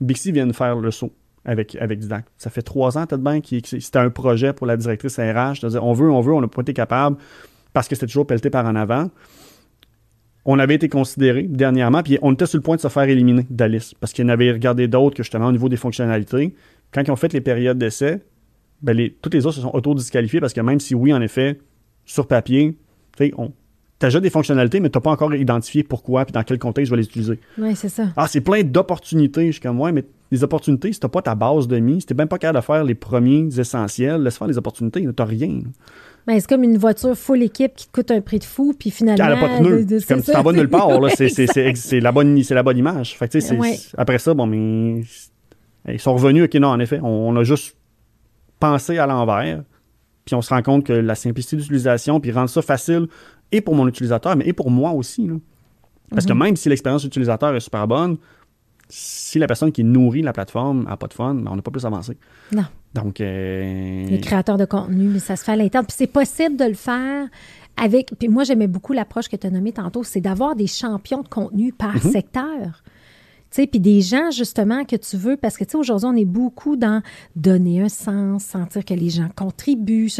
[0.00, 1.12] Bixi vient de faire le saut
[1.44, 2.24] avec, avec Didac.
[2.36, 5.60] Ça fait trois ans, peut-être bien, que c'était un projet pour la directrice RH.
[5.62, 7.16] De dire, on veut, on veut, on n'a pas été capable
[7.72, 9.10] parce que c'était toujours pelleté par en avant.
[10.44, 13.46] On avait été considéré dernièrement, puis on était sur le point de se faire éliminer
[13.48, 16.54] d'Alice parce qu'il y en avait regardé d'autres que justement au niveau des fonctionnalités.
[16.92, 18.20] Quand ils ont fait les périodes d'essai,
[18.82, 21.60] ben les, toutes les autres se sont auto-disqualifiées parce que même si oui, en effet,
[22.04, 22.76] sur papier,
[23.36, 23.52] on,
[24.02, 26.90] tu déjà des fonctionnalités, mais tu n'as pas encore identifié pourquoi et dans quel contexte
[26.90, 27.38] je vais les utiliser.
[27.56, 28.08] Oui, c'est ça.
[28.16, 29.46] Ah, c'est plein d'opportunités.
[29.46, 32.00] Je suis comme, ouais, mais les opportunités, si tu n'as pas ta base de mise,
[32.00, 35.02] si tu n'es même pas capable de faire les premiers essentiels, laisse faire les opportunités,
[35.02, 35.60] tu n'as rien.
[36.26, 38.90] Ben, c'est comme une voiture full équipe qui te coûte un prix de fou, puis
[38.90, 39.22] finalement.
[39.22, 40.00] Elle n'a pas de pneus.
[40.00, 40.88] C'est comme tu t'en vas nulle part.
[41.16, 43.14] c'est la, bonne, la bonne image.
[43.18, 43.30] Fait
[43.98, 45.02] Après ça, bon, mais.
[45.86, 47.76] Ils sont revenus, ok, non, en effet, on, a juste
[48.58, 49.64] pensé à l'envers,
[50.24, 53.08] puis on se rend compte que la simplicité d'utilisation, puis rendre ça facile
[53.50, 55.28] et pour mon utilisateur, mais et pour moi aussi.
[56.10, 56.38] Parce que mhm.
[56.38, 58.16] même si l'expérience utilisateur est super bonne,
[58.94, 61.70] si la personne qui nourrit la plateforme n'a pas de fun, ben, on n'a pas
[61.70, 62.18] plus avancé.
[62.52, 62.66] Non.
[62.92, 63.22] Donc.
[63.22, 65.86] Euh, Les créateurs de contenu, mais ça se fait à l'interne.
[65.86, 67.26] Puis c'est possible de le faire
[67.78, 68.10] avec.
[68.18, 71.28] Puis moi, j'aimais beaucoup l'approche que tu as nommée tantôt, c'est d'avoir des champions de
[71.28, 72.12] contenu par mhm.
[72.12, 72.82] secteur.
[73.50, 76.26] sais, puis des gens, justement, que tu veux, parce que, tu sais, aujourd'hui, on est
[76.26, 77.00] beaucoup dans
[77.34, 80.10] donner un sens, sentir que les gens contribuent.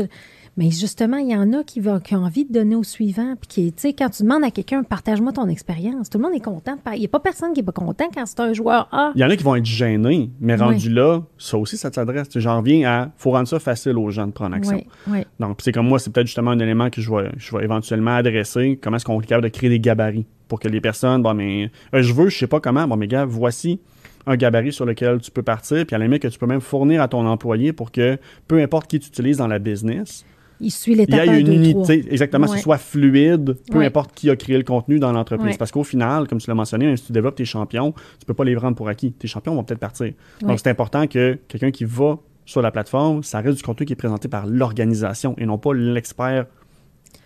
[0.57, 3.35] Mais justement, il y en a qui, va, qui ont envie de donner au suivant.
[3.41, 6.35] Puis, qui, tu sais, quand tu demandes à quelqu'un, partage-moi ton expérience, tout le monde
[6.35, 6.77] est content.
[6.93, 9.13] Il n'y a pas personne qui n'est pas content quand c'est un joueur A.
[9.15, 12.29] Il y en a qui vont être gênés, mais rendu là, ça aussi, ça s'adresse.
[12.35, 14.85] J'en reviens à, faut rendre ça facile aux gens de prendre action.
[15.07, 15.25] Oui, oui.
[15.41, 18.15] Donc, c'est comme moi, c'est peut-être justement un élément que je vais, je vais éventuellement
[18.15, 18.79] adresser.
[18.83, 21.71] Comment est-ce qu'on est capable de créer des gabarits pour que les personnes, bon, mais
[21.95, 23.81] euh, je veux, je sais pas comment, bon, mais gars, voici
[24.27, 26.61] un gabarit sur lequel tu peux partir, puis à la limite que tu peux même
[26.61, 30.25] fournir à ton employé pour que peu importe qui tu utilises dans la business,
[30.61, 31.93] Il suit il y l'étape a 1, une 2, 3.
[31.95, 32.57] unité, exactement, que Ouais.
[32.59, 33.87] ce soit fluide, peu Ouais.
[33.87, 35.53] importe qui a créé le contenu dans l'entreprise.
[35.53, 35.57] Ouais.
[35.59, 38.35] Parce qu'au final, comme tu l'as mentionné, hein, si tu développes tes champions, tu peux
[38.35, 39.13] pas les vendre pour acquis.
[39.13, 40.13] Tes champions vont peut-être partir.
[40.41, 43.93] Donc, c'est important que quelqu'un qui va sur la plateforme, ça reste du contenu qui
[43.93, 46.47] est présenté par l'organisation et non pas l'expert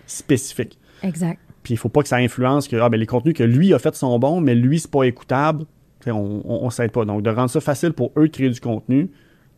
[0.06, 0.78] spécifique.
[1.02, 1.40] Exact.
[1.62, 3.78] Puis il faut pas que ça influence que ah, ben, les contenus que lui a
[3.78, 5.64] fait sont bons, mais lui, c'est pas écoutable.
[6.00, 7.04] T'sais, on on s'aide pas.
[7.04, 9.10] Donc, de rendre ça facile pour eux de créer du contenu,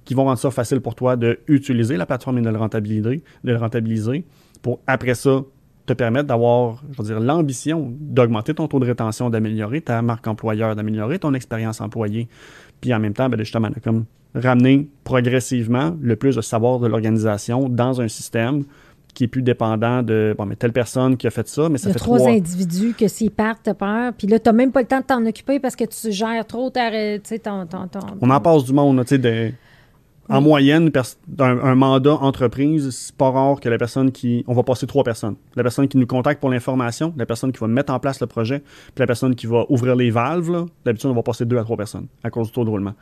[0.09, 3.23] qui vont rendre ça facile pour toi de utiliser la plateforme et de le rentabiliser,
[3.45, 4.25] de le rentabiliser
[4.63, 5.43] pour après ça
[5.85, 10.27] te permettre d'avoir, je veux dire, l'ambition d'augmenter ton taux de rétention, d'améliorer ta marque
[10.27, 12.27] employeur, d'améliorer ton expérience employée.
[12.81, 16.87] Puis en même temps, ben, justement, de comme ramener progressivement le plus de savoir de
[16.87, 18.65] l'organisation dans un système
[19.15, 21.89] qui est plus dépendant de bon mais telle personne qui a fait ça mais ça
[21.89, 24.13] Il y a fait trois trois individus que s'ils partent, t'as peur.
[24.17, 26.71] Puis là, t'as même pas le temps de t'en occuper parce que tu gères trop
[26.71, 26.91] ta,
[27.43, 29.53] ton, ton, ton- on en passe du monde tu sais de-
[30.29, 30.45] en Oui.
[30.45, 30.91] moyenne
[31.39, 35.05] un, un mandat entreprise c'est pas rare que la personne qui on va passer trois
[35.05, 38.21] personnes la personne qui nous contacte pour l'information la personne qui va mettre en place
[38.21, 41.45] le projet puis la personne qui va ouvrir les valves là, d'habitude on va passer
[41.47, 42.95] deux à trois personnes à cause du taux de roulement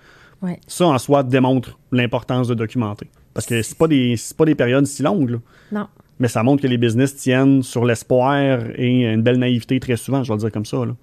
[0.42, 0.60] Ouais.
[0.66, 4.54] ça en soi démontre l'importance de documenter parce que c'est pas des c'est pas des
[4.54, 5.38] périodes si longues là.
[5.72, 5.86] Non.
[6.18, 10.22] mais ça montre que les business tiennent sur l'espoir et une belle naïveté très souvent
[10.22, 10.94] je vais le dire comme ça là.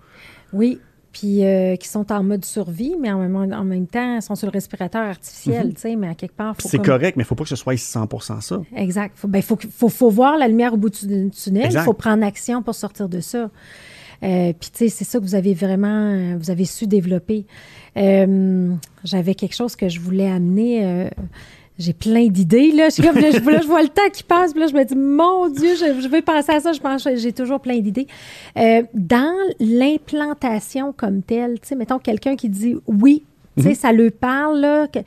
[0.54, 0.80] Oui.
[1.14, 4.48] Puis euh, qui sont en mode survie, mais en même, en même temps, sont sur
[4.48, 6.72] le respirateur artificiel, tu sais, mais à quelque part, faut Mhm.
[6.72, 9.14] c'est comme- correct mais il faut pas que ce soit 100% ça Exact.
[9.16, 11.70] Faut, ben, faut, faut, faut voir la lumière au bout du tunnel.
[11.72, 13.50] Il faut prendre action pour sortir de ça.
[14.24, 17.46] Euh, Puis, tu sais, c'est ça que vous avez vraiment, euh, vous avez su développer.
[17.98, 21.10] Euh, J'avais quelque chose que je voulais amener.
[21.80, 22.90] J'ai plein d'idées, là.
[22.90, 24.74] Je, suis comme, là, je, là, je vois le temps qui passe, puis là, je
[24.76, 26.72] me dis, mon Dieu, je, je vais penser à ça.
[26.72, 28.08] Je pense que j'ai toujours plein d'idées.
[28.58, 33.24] Euh, dans l'implantation comme telle, tu sais, mettons quelqu'un qui dit oui,
[33.58, 34.88] tu sais, ça lui parle, là.
[34.88, 35.00] que-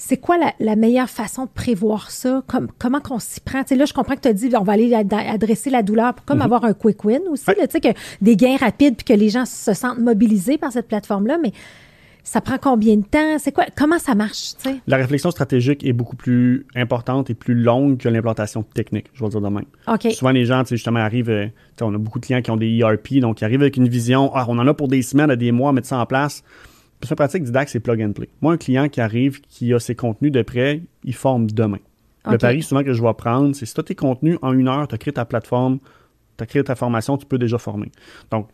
[0.00, 2.44] c'est quoi la, la meilleure façon de prévoir ça?
[2.46, 3.62] Comme, comment qu'on s'y prend?
[3.62, 5.82] Tu sais, là, je comprends que tu as dit on va aller ad- adresser la
[5.82, 7.56] douleur pour comme avoir un quick win aussi, Ouais.
[7.58, 10.70] là, tu sais, que des gains rapides puis que les gens se sentent mobilisés par
[10.70, 11.52] cette plateforme-là, mais
[12.28, 13.38] ça prend combien de temps?
[13.38, 13.64] C'est quoi?
[13.74, 14.52] Comment ça marche?
[14.86, 19.26] La réflexion stratégique est beaucoup plus importante et plus longue que l'implantation technique, je vais
[19.26, 19.64] le dire de même.
[20.12, 21.30] Souvent, les gens, justement, arrivent.
[21.30, 21.46] euh,
[21.80, 24.30] on a beaucoup de clients qui ont des ERP, donc ils arrivent avec une vision.
[24.34, 26.42] Ah, on en a pour des semaines, à des mois, mettre ça en place.
[27.00, 28.28] Puis, pratique, Didac, c'est plug and play.
[28.42, 31.78] Moi, un client qui arrive, qui a ses contenus de prêt, il forme demain.
[32.30, 34.68] Le pari, souvent, que je vais prendre, c'est si tu as tes contenus en une
[34.68, 35.78] heure, tu as créé ta plateforme,
[36.36, 37.90] tu as créé ta formation, tu peux déjà former.
[38.30, 38.48] Donc,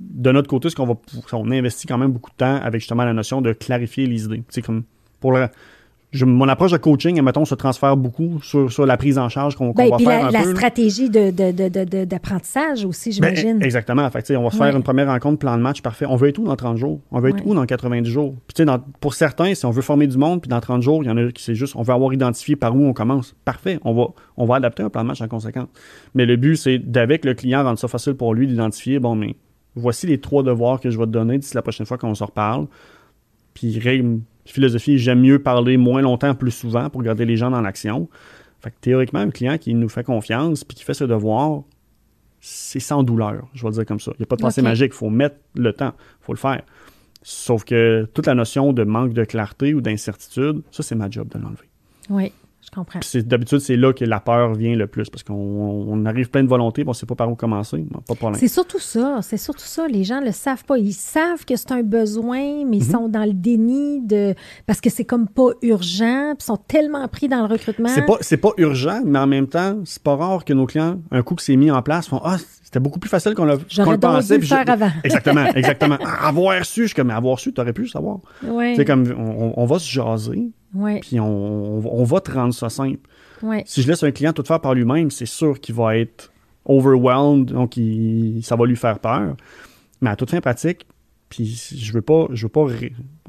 [0.00, 0.94] de notre côté, ce qu'on va,
[1.32, 4.42] on investit quand même beaucoup de temps avec justement la notion de clarifier les idées.
[4.48, 4.82] C'est comme
[5.20, 5.46] pour le,
[6.10, 9.54] je- mon approche de coaching, admettons, se transfère beaucoup sur, sur la prise en charge
[9.56, 10.54] qu'on Ben, va puis faire la, un la peu.
[10.54, 13.62] stratégie de, de- de- de- de- d'apprentissage aussi, Ben, j'imagine.
[13.62, 14.08] exactement.
[14.10, 14.76] Fait on va se faire Ouais.
[14.76, 16.06] une première rencontre, plan de match parfait.
[16.08, 17.00] On veut être où dans 30 jours?
[17.12, 17.52] On veut être Ouais.
[17.52, 18.34] où dans 90 jours?
[18.48, 20.82] Puis, tu sais, dans- pour certains, si on veut former du monde, puis dans 30
[20.82, 22.92] jours, il y en a qui c'est juste, on veut avoir identifié par où on
[22.92, 23.34] commence.
[23.44, 23.78] Parfait.
[23.84, 25.68] On va, on va adapter un plan de match en conséquence.
[26.14, 29.34] Mais le but, c'est d'avec le client, rendre ça facile pour lui d'identifier, bon, mais
[29.76, 32.24] voici les trois devoirs que je vais te donner d'ici la prochaine fois qu'on se
[32.24, 32.66] reparle.
[33.54, 37.60] Puis, règle, philosophie, j'aime mieux parler moins longtemps, plus souvent pour garder les gens dans
[37.60, 38.08] l'action.
[38.60, 41.62] Fait que théoriquement, un client qui nous fait confiance puis qui fait ses devoirs,
[42.40, 44.12] c'est sans douleur, je vais le dire comme ça.
[44.14, 46.38] Il n'y a pas de pensée magique, il faut mettre le temps, il faut le
[46.38, 46.62] faire.
[47.22, 51.28] Sauf que toute la notion de manque de clarté ou d'incertitude, ça, c'est ma job
[51.28, 51.68] de l'enlever.
[52.10, 52.32] Oui,
[52.64, 53.00] je comprends.
[53.26, 56.48] D'habitude, c'est là que la peur vient le plus, parce qu'on on arrive plein de
[56.48, 57.84] volonté, puis on ne sait pas par où commencer.
[58.06, 58.40] Pas de problème.
[58.40, 59.86] C'est surtout ça, c'est surtout ça.
[59.86, 60.78] Les gens le savent pas.
[60.78, 64.34] Ils savent que c'est un besoin, mais ils sont dans le déni de
[64.66, 67.88] parce que c'est comme pas urgent, puis ils sont tellement pris dans le recrutement.
[67.88, 71.00] C'est pas, c'est pas urgent, mais en même temps, c'est pas rare que nos clients,
[71.10, 72.36] un coup que c'est mis en place, font Ah,
[72.74, 74.34] c'était beaucoup plus facile qu'on l'a qu'on J'aurais le pensait.
[74.34, 74.90] dû le je- faire avant.
[75.04, 75.96] Exactement, exactement.
[76.20, 78.18] Avoir su, je suis comme avoir su, t'aurais pu le savoir.
[78.42, 82.52] Ouais, C'est comme on, on va se jaser, ouais, puis on, on, va te rendre
[82.52, 82.98] ça simple.
[83.42, 83.62] ouais.
[83.64, 86.32] Si je laisse un client tout faire par lui-même, c'est sûr qu'il va être
[86.64, 89.36] overwhelmed, donc il- ça va lui faire peur.
[90.00, 90.86] Mais à toute fin pratique,
[91.28, 91.46] puis
[91.76, 92.66] je veux pas, je veux pas,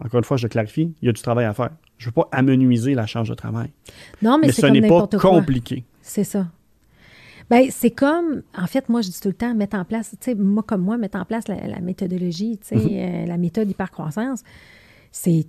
[0.03, 1.69] encore une fois, je le clarifie, il y a du travail à faire.
[1.99, 3.69] Je veux pas amenuiser la charge de travail.
[4.21, 5.85] Non, mais, ce n'est pas compliqué.
[6.01, 6.47] C'est ça.
[7.49, 10.17] Ben, c'est comme, en fait, moi, je dis tout le temps, mettre en place, tu
[10.19, 12.89] sais, moi comme moi, mettre en place la, méthodologie, tu sais, mhm.
[12.91, 14.43] euh, la méthode hypercroissance,
[15.11, 15.45] c'est,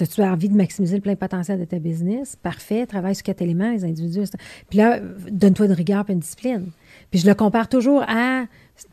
[0.00, 2.36] as-tu envie de maximiser le plein potentiel de ta business?
[2.36, 4.30] Parfait, travaille sur quatre éléments, les individus.
[4.70, 6.68] Puis là, donne-toi une rigueur et une discipline.
[7.10, 8.44] Puis je le compare toujours à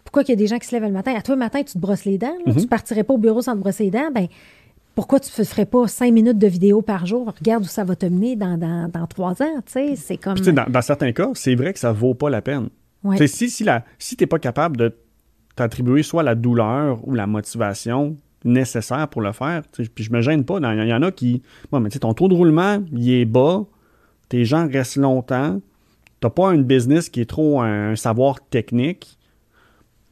[0.03, 1.13] pourquoi il y a des gens qui se lèvent le matin?
[1.15, 2.35] À toi, le matin, tu te brosses les dents.
[2.43, 2.61] Tu ne mhm.
[2.61, 4.11] Tu partirais pas au bureau sans te brosser les dents?
[4.13, 4.27] Ben,
[4.99, 7.33] pourquoi tu ne ferais pas cinq minutes de vidéo par jour?
[7.39, 9.63] Regarde où ça va te mener dans, dans, trois ans.
[9.65, 10.37] C'est comme...
[10.37, 12.67] dans, dans, certains cas, c'est vrai que ça vaut pas la peine.
[13.15, 13.65] Si, si,
[13.97, 14.93] si tu n'es pas capable de
[15.55, 20.43] t'attribuer soit la douleur ou la motivation nécessaire pour le faire, puis je me gêne
[20.43, 20.57] pas.
[20.57, 21.43] Il y, en a qui...
[21.71, 23.63] Bon, mais ton taux de roulement, il est bas,
[24.27, 25.61] tes gens restent longtemps,
[26.19, 29.17] t'as pas une business qui est trop un, savoir technique,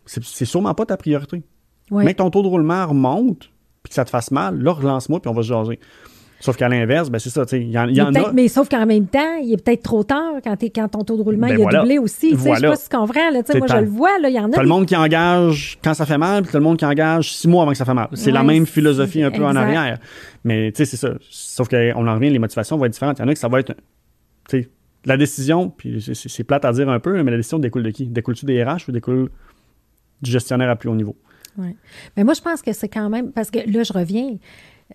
[0.06, 1.44] c'est sûrement pas ta priorité.
[1.92, 3.52] Mais que ton taux de roulement remonte,
[3.88, 5.80] puis que ça te fasse mal, là, relance-moi, puis on va se jaser.
[6.40, 8.32] Sauf qu'à l'inverse, ben c'est ça, il y, en, a.
[8.32, 11.24] Mais sauf qu'en même temps, il est peut-être trop tard quand, quand ton taux de
[11.24, 12.34] roulement ben il a doublé aussi.
[12.34, 13.32] Je sais pas si tu comprends.
[13.32, 14.56] Là, moi, je le vois, il y en a.
[14.56, 17.34] T'as le monde qui engage quand ça fait mal, puis t'as le monde qui engage
[17.34, 18.10] six mois avant que ça fait mal.
[18.14, 19.98] C'est la même philosophie un peu en arrière.
[20.44, 21.14] Mais tu sais, c'est ça.
[21.30, 23.18] Sauf qu'on en revient, les motivations vont être différentes.
[23.18, 23.74] Il y en a que ça va être.
[24.48, 24.70] Tu sais,
[25.06, 28.06] la décision, puis c'est plate à dire un peu, mais la décision découle de qui?
[28.06, 29.30] Découle-tu des RH ou découle
[30.22, 31.16] du gestionnaire à plus haut niveau?
[32.16, 34.38] Mais moi, je pense que c'est quand même, parce que là, je reviens,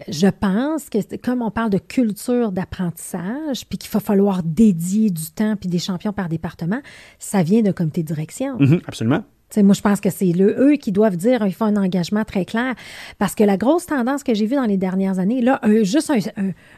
[0.09, 5.31] je pense que comme on parle de culture d'apprentissage, puis qu'il va falloir dédier du
[5.31, 6.81] temps puis des champions par département,
[7.19, 8.59] ça vient d'un comité de direction.
[8.59, 9.23] Mm-hmm, absolument.
[9.59, 12.75] moi, je pense que c'est eux qui doivent dire il faut un engagement très clair.
[13.19, 16.11] Parce que la grosse tendance que j'ai vue dans les dernières années, là, juste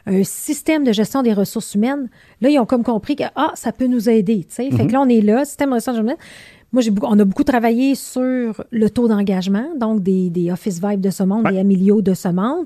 [0.05, 2.09] un, système de gestion des ressources humaines,
[2.41, 4.45] là, ils ont comme compris que ah, ça peut nous aider.
[4.49, 4.91] Fait que mm-hmm.
[4.91, 6.17] là, on est là, système de ressources humaines.
[6.75, 11.23] Moi, on a beaucoup travaillé sur le taux d'engagement, donc des, Office Vibe de ce
[11.23, 12.65] monde, des Emilio de ce monde.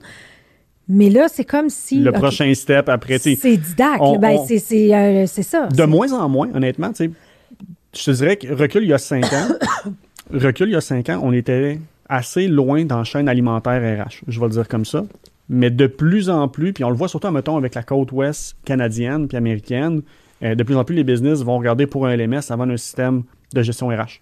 [0.88, 2.00] Mais là, c'est comme si.
[2.00, 3.20] Le prochain step après.
[3.20, 4.00] C'est didac.
[4.20, 5.68] Ben, euh, c'est ça.
[5.68, 6.92] De moins en moins, honnêtement.
[6.98, 9.48] Je te dirais que recul il y a cinq ans,
[10.34, 14.24] recul il y a cinq ans, on était assez loin dans la chaîne alimentaire RH.
[14.28, 15.06] Je vais le dire comme ça.
[15.50, 18.56] Mais de plus en plus, puis on le voit surtout, mettons, avec la côte ouest
[18.66, 20.02] canadienne puis américaine,
[20.42, 23.22] euh, de plus en plus, les business vont regarder pour un LMS avant un système
[23.54, 24.22] de gestion RH.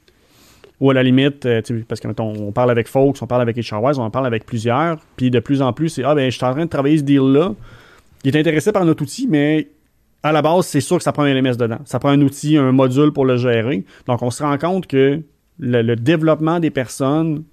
[0.79, 3.57] Ou à la limite, euh, parce que mettons, on parle avec Folks, on parle avec
[3.57, 6.37] HRWise, on en parle avec plusieurs, puis de plus en plus, c'est Ah, ben, je
[6.37, 7.53] suis en train de travailler ce deal-là.
[8.23, 9.69] Il est intéressé par notre outil, mais
[10.21, 11.79] à la base, c'est sûr que ça prend un LMS dedans.
[11.85, 13.85] Ça prend un outil, un module pour le gérer.
[14.07, 15.21] Donc, on se rend compte que
[15.59, 17.43] le, développement des personnes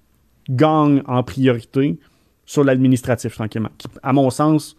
[0.50, 1.98] gagne en priorité
[2.44, 3.70] sur l'administratif, tranquillement.
[3.78, 4.76] Qui, à mon sens,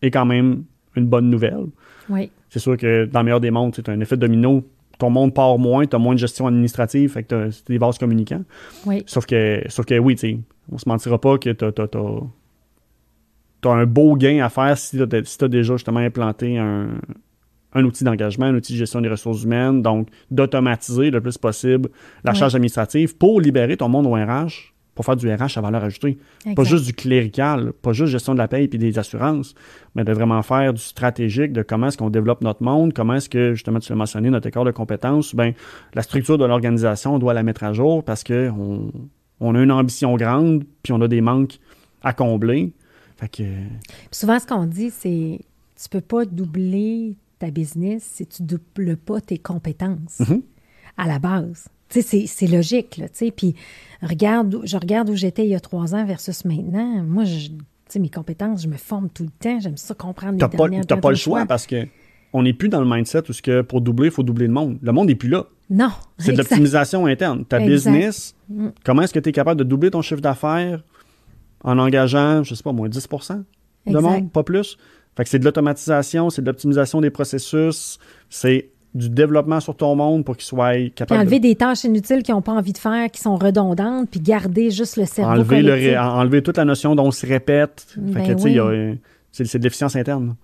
[0.00, 0.64] est quand même
[0.96, 1.66] une bonne nouvelle.
[2.08, 2.30] Oui.
[2.48, 4.64] C'est sûr que dans le meilleur des mondes, c'est un effet domino
[5.02, 7.98] ton monde part moins, tu as moins de gestion administrative, fait que c'est des bases
[7.98, 8.44] communicants.
[8.86, 9.02] Oui.
[9.06, 10.38] Sauf que, sauf que oui, tu
[10.70, 11.64] on se mentira pas que tu
[13.68, 17.00] as, un beau gain à faire si tu as, déjà justement implanté un,
[17.74, 21.88] un outil d'engagement, un outil de gestion des ressources humaines, donc d'automatiser le plus possible
[22.22, 25.84] la charge administrative pour libérer ton monde au RH pour faire du RH à valeur
[25.84, 26.18] ajoutée.
[26.54, 29.54] Pas juste du clérical, pas juste gestion de la paye et des assurances,
[29.94, 33.28] mais de vraiment faire du stratégique de comment est-ce qu'on développe notre monde, comment est-ce
[33.28, 35.52] que, justement, tu l'as mentionné, notre écart de compétences, ben,
[35.94, 38.92] la structure de l'organisation, on doit la mettre à jour parce qu'on
[39.40, 41.58] on a une ambition grande, puis on a des manques
[42.02, 42.72] à combler.
[43.16, 43.42] Fait que...
[44.10, 45.40] souvent, ce qu'on dit, c'est
[45.82, 50.42] tu peux pas doubler ta business si tu doubles pas tes compétences mm-hmm.
[50.96, 51.68] à la base.
[52.00, 53.30] C'est logique, là, tu.
[53.32, 53.54] Puis
[54.02, 57.02] regarde, je regarde où j'étais il y a trois ans versus maintenant.
[57.02, 57.48] Moi, je,
[57.98, 59.60] mes compétences, je me forme tout le temps.
[59.60, 61.86] J'aime ça comprendre les dernières Tu n'as pas le choix parce que
[62.32, 64.78] on n'est plus dans le mindset où que pour doubler, il faut doubler le monde.
[64.80, 65.44] Le monde n'est plus là.
[65.68, 65.90] Non.
[66.18, 67.44] C'est de l'optimisation interne.
[67.44, 68.68] Ta business, mm.
[68.84, 70.82] comment est-ce que tu es capable de doubler ton chiffre d'affaires
[71.64, 73.08] en engageant, je sais pas, moins 10
[73.86, 74.78] de monde, pas plus?
[75.14, 77.98] Fait que c'est de l'automatisation, c'est de l'optimisation des processus,
[78.30, 81.22] c'est du développement sur ton monde pour qu'il soit capable.
[81.22, 84.70] enlever des tâches inutiles qu'ils n'ont pas envie de faire, qui sont redondantes, puis garder
[84.70, 85.32] juste le cerveau.
[85.32, 87.86] Enlever, le, enlever toute la notion dont on se répète.
[88.12, 88.98] fait que, ben
[89.32, 90.36] c'est de l'efficience interne.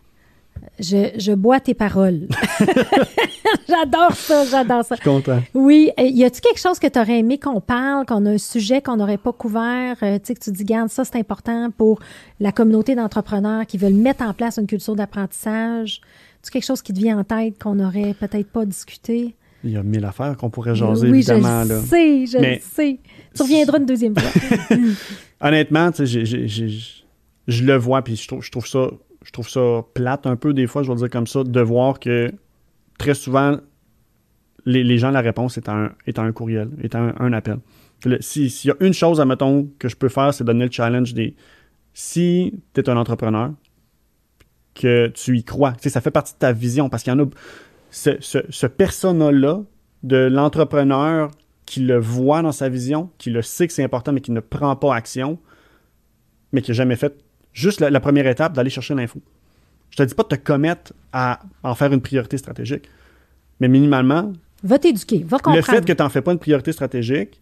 [0.81, 2.27] Je, je, bois tes paroles.
[3.69, 4.97] j'adore ça, j'adore ça.
[4.97, 5.41] Je suis content.
[5.55, 5.91] Oui.
[5.99, 8.97] Y a-t-il quelque chose que tu aurais aimé qu'on parle, qu'on a un sujet qu'on
[8.97, 9.97] n'aurait pas couvert?
[10.03, 12.01] Euh, tu sais, que tu dis, garde, ça, c'est important pour
[12.41, 16.01] la communauté d'entrepreneurs qui veulent mettre en place une culture d'apprentissage.
[16.43, 19.35] C'est quelque chose qui te vient en tête qu'on n'aurait peut-être pas discuté?
[19.65, 21.65] Il y a mille affaires qu'on pourrait jaser, oui, évidemment.
[21.65, 23.01] Je sais, je le sais.
[23.35, 24.77] Tu reviendras une deuxième fois.
[25.41, 28.89] Honnêtement, tu sais, je le vois, puis je trouve, je trouve ça
[29.29, 32.01] je trouve ça plate un peu des fois, je vais dire comme ça, de voir
[32.01, 32.33] que
[32.99, 33.59] très souvent,
[34.65, 37.59] les, gens, la réponse est un, est un courriel, est un, un appel.
[38.21, 41.35] S'il y a une chose, admettons, que je peux faire, c'est donner le challenge des.
[41.93, 43.53] Si tu es un entrepreneur,
[44.79, 47.17] que tu y crois, tu sais, ça fait partie de ta vision, parce qu'il y
[47.17, 47.27] en a.
[47.91, 49.63] Ce, ce, ce persona-là
[50.03, 51.31] de l'entrepreneur
[51.67, 54.41] qui le voit dans sa vision, qui le sait que c'est important, mais qui ne
[54.41, 55.39] prend pas action,
[56.53, 57.15] mais qui n'a jamais fait
[57.53, 59.21] juste la, la première étape d'aller chercher l'info.
[59.91, 62.89] Je te dis pas de te commettre à en faire une priorité stratégique,
[63.61, 65.57] mais minimalement, Va t'éduquer, va comprendre.
[65.57, 67.41] le fait que tu n'en fais pas une priorité stratégique,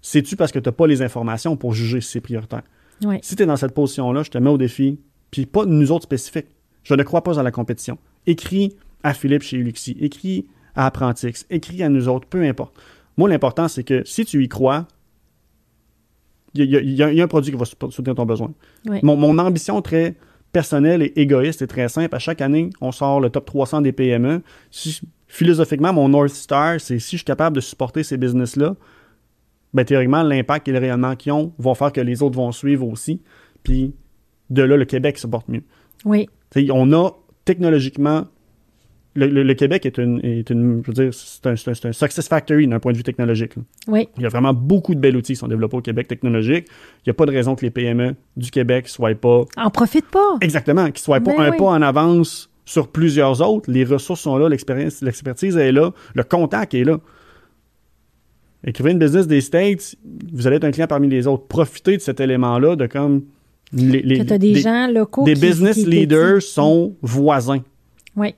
[0.00, 2.62] c'est-tu parce que tu n'as pas les informations pour juger si c'est prioritaire?
[3.04, 3.18] Ouais.
[3.22, 5.00] Si tu es dans cette position-là, je te mets au défi,
[5.30, 6.51] puis pas nous autres spécifiques.
[6.84, 7.98] Je ne crois pas à la compétition.
[8.26, 12.74] Écris à Philippe chez Ulixi, écris à Apprentix, écris à nous autres, peu importe.
[13.16, 14.86] Moi, l'important, c'est que si tu y crois,
[16.54, 16.80] il y, a-
[17.12, 18.52] y y un produit qui va sou- soutenir ton besoin.
[19.02, 20.16] Mon, mon ambition très
[20.52, 22.14] personnelle et égoïste est très simple.
[22.14, 24.42] À chaque année, on sort le top 300 des PME.
[24.70, 28.76] Si- philosophiquement, mon North Star, c'est si je suis capable de supporter ces business-là,
[29.72, 32.86] ben, théoriquement, l'impact et le rayonnement qu'ils ont vont faire que les autres vont suivre
[32.86, 33.22] aussi.
[33.62, 33.94] Puis
[34.50, 35.62] de là, le Québec se porte mieux.
[36.04, 37.10] Oui, T'sais, on a
[37.44, 38.26] technologiquement.
[39.14, 40.82] Le, le- le Québec est une, est une.
[40.82, 43.56] Je veux dire, c'est un, un- un success factory d'un point de vue technologique.
[43.56, 43.62] là.
[43.88, 46.66] oui, Il y a vraiment beaucoup de belles outils qui sont développés au Québec technologique.
[47.00, 49.42] Il n'y a pas de raison que les PME du Québec soient pas.
[49.58, 50.36] en profite pas.
[50.40, 51.56] Exactement, qu'ils soient pas Ben un oui.
[51.58, 53.70] pas en avance sur plusieurs autres.
[53.70, 56.98] Les ressources sont là, l'expérience, l'expertise est là, le contact est là.
[58.64, 59.96] Écrivez une business des States,
[60.32, 61.46] vous allez être un client parmi les autres.
[61.48, 63.24] Profitez de cet élément-là, de comme.
[63.72, 66.94] Les, les- Que tu as des, des- gens locaux des qui- business qui leaders sont
[67.02, 67.60] voisins.
[68.16, 68.34] Oui,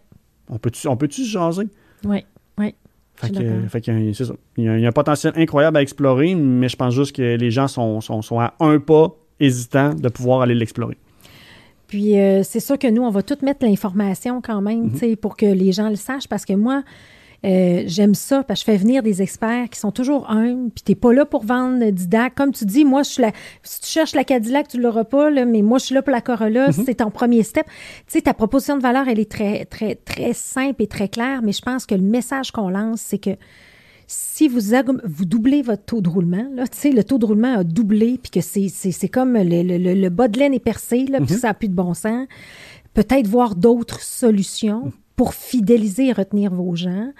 [0.49, 1.65] On peut-tu, on peut-tu se jaser?
[2.05, 2.25] oui,
[2.59, 2.75] oui.
[3.17, 4.33] Fait que, fait ça.
[4.57, 7.15] Il y, a, il y a un potentiel incroyable à explorer, mais je pense juste
[7.15, 10.97] que les gens sont, sont, sont à un pas hésitants de pouvoir aller l'explorer.
[11.87, 15.17] Puis euh, c'est sûr que nous, on va tout mettre l'information quand même, tu sais,
[15.17, 16.83] pour que les gens le sachent, parce que moi,
[17.45, 20.83] euh, j'aime ça, parce que je fais venir des experts qui sont toujours humbles, puis
[20.85, 22.35] t'es pas là pour vendre Didac.
[22.35, 23.33] Comme tu dis, moi, je suis la,
[23.63, 26.13] si tu cherches la Cadillac, tu l'auras pas, là, mais moi, je suis là pour
[26.13, 27.67] la Corolla, c'est ton premier step.
[27.67, 27.73] Tu
[28.09, 31.53] sais, ta proposition de valeur, elle est très, très, très simple et très claire, mais
[31.53, 33.31] je pense que le message qu'on lance, c'est que
[34.07, 34.61] si vous,
[35.05, 38.19] vous doublez votre taux de roulement, là, tu sais, le taux de roulement a doublé,
[38.23, 41.19] puis que c'est, c'est, c'est comme le, le, le- bas de laine est percé, là,
[41.21, 42.27] puis ça n'a plus de bon sens,
[42.93, 47.13] peut-être voir d'autres solutions pour fidéliser et retenir vos gens.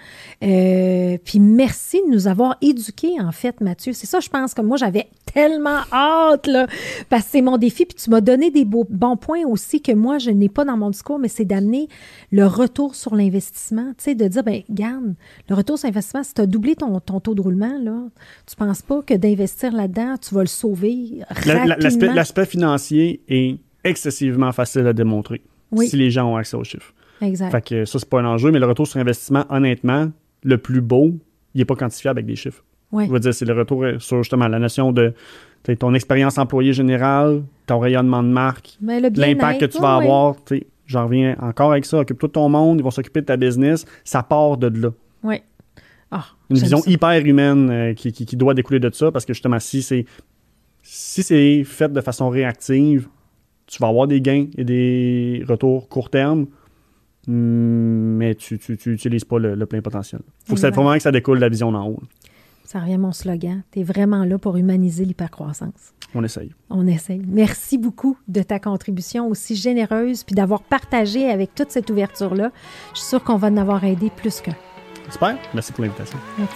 [0.43, 3.93] Euh, puis merci de nous avoir éduqués, en fait, Mathieu.
[3.93, 6.67] C'est ça, je pense que moi, j'avais tellement hâte, là,
[7.09, 7.85] parce que c'est mon défi.
[7.85, 10.75] Puis tu m'as donné des beaux, bons points aussi que moi, je n'ai pas dans
[10.75, 11.87] mon discours, mais c'est d'amener
[12.31, 13.93] le retour sur l'investissement.
[13.97, 15.15] Tu sais, de dire, ben garde,
[15.49, 17.97] le retour sur l'investissement, si tu as doublé ton, ton taux de roulement, là,
[18.45, 22.13] tu penses pas que d'investir là-dedans, tu vas le sauver rapidement?
[22.13, 25.41] L'aspect financier est excessivement facile à démontrer
[25.71, 25.87] Oui.
[25.87, 26.93] si les gens ont accès aux chiffres.
[27.21, 27.51] Exact.
[27.51, 30.11] Fait que ça, c'est pas un enjeu, mais le retour sur investissement, honnêtement,
[30.43, 31.13] le plus beau,
[31.53, 32.63] il n'est pas quantifiable avec des chiffres.
[32.91, 33.07] Ouais.
[33.07, 35.13] Je veux dire, c'est le retour sur justement la notion de
[35.79, 40.35] ton expérience employée générale, ton rayonnement de marque, l'impact que tu vas avoir.
[40.85, 41.99] J'en reviens encore avec ça.
[41.99, 43.85] Occupe-toi de ton monde, ils vont s'occuper de ta business.
[44.03, 44.89] Ça part de là.
[45.23, 45.41] Oui.
[46.11, 46.89] Ah, Une vision ça.
[46.91, 50.05] hyper humaine euh, qui, qui- qui doit découler de ça parce que justement, si c'est
[50.83, 53.07] si c'est fait de façon réactive,
[53.65, 56.45] tu vas avoir des gains et des retours court terme,
[57.27, 60.21] mais tu n'utilises pas le, le plein potentiel.
[60.25, 61.99] Il faut que ça, faut vraiment que ça découle de la vision d'en haut.
[62.65, 63.61] Ça revient à mon slogan.
[63.71, 65.93] Tu es vraiment là pour humaniser l'hypercroissance.
[66.15, 66.51] On essaye.
[66.69, 67.21] On essaye.
[67.27, 72.51] Merci beaucoup de ta contribution aussi généreuse puis d'avoir partagé avec toute cette ouverture-là.
[72.93, 74.55] Je suis sûre qu'on va en avoir aidé plus qu'un.
[75.05, 75.37] J'espère.
[75.53, 76.17] Merci pour l'invitation.
[76.39, 76.55] Merci.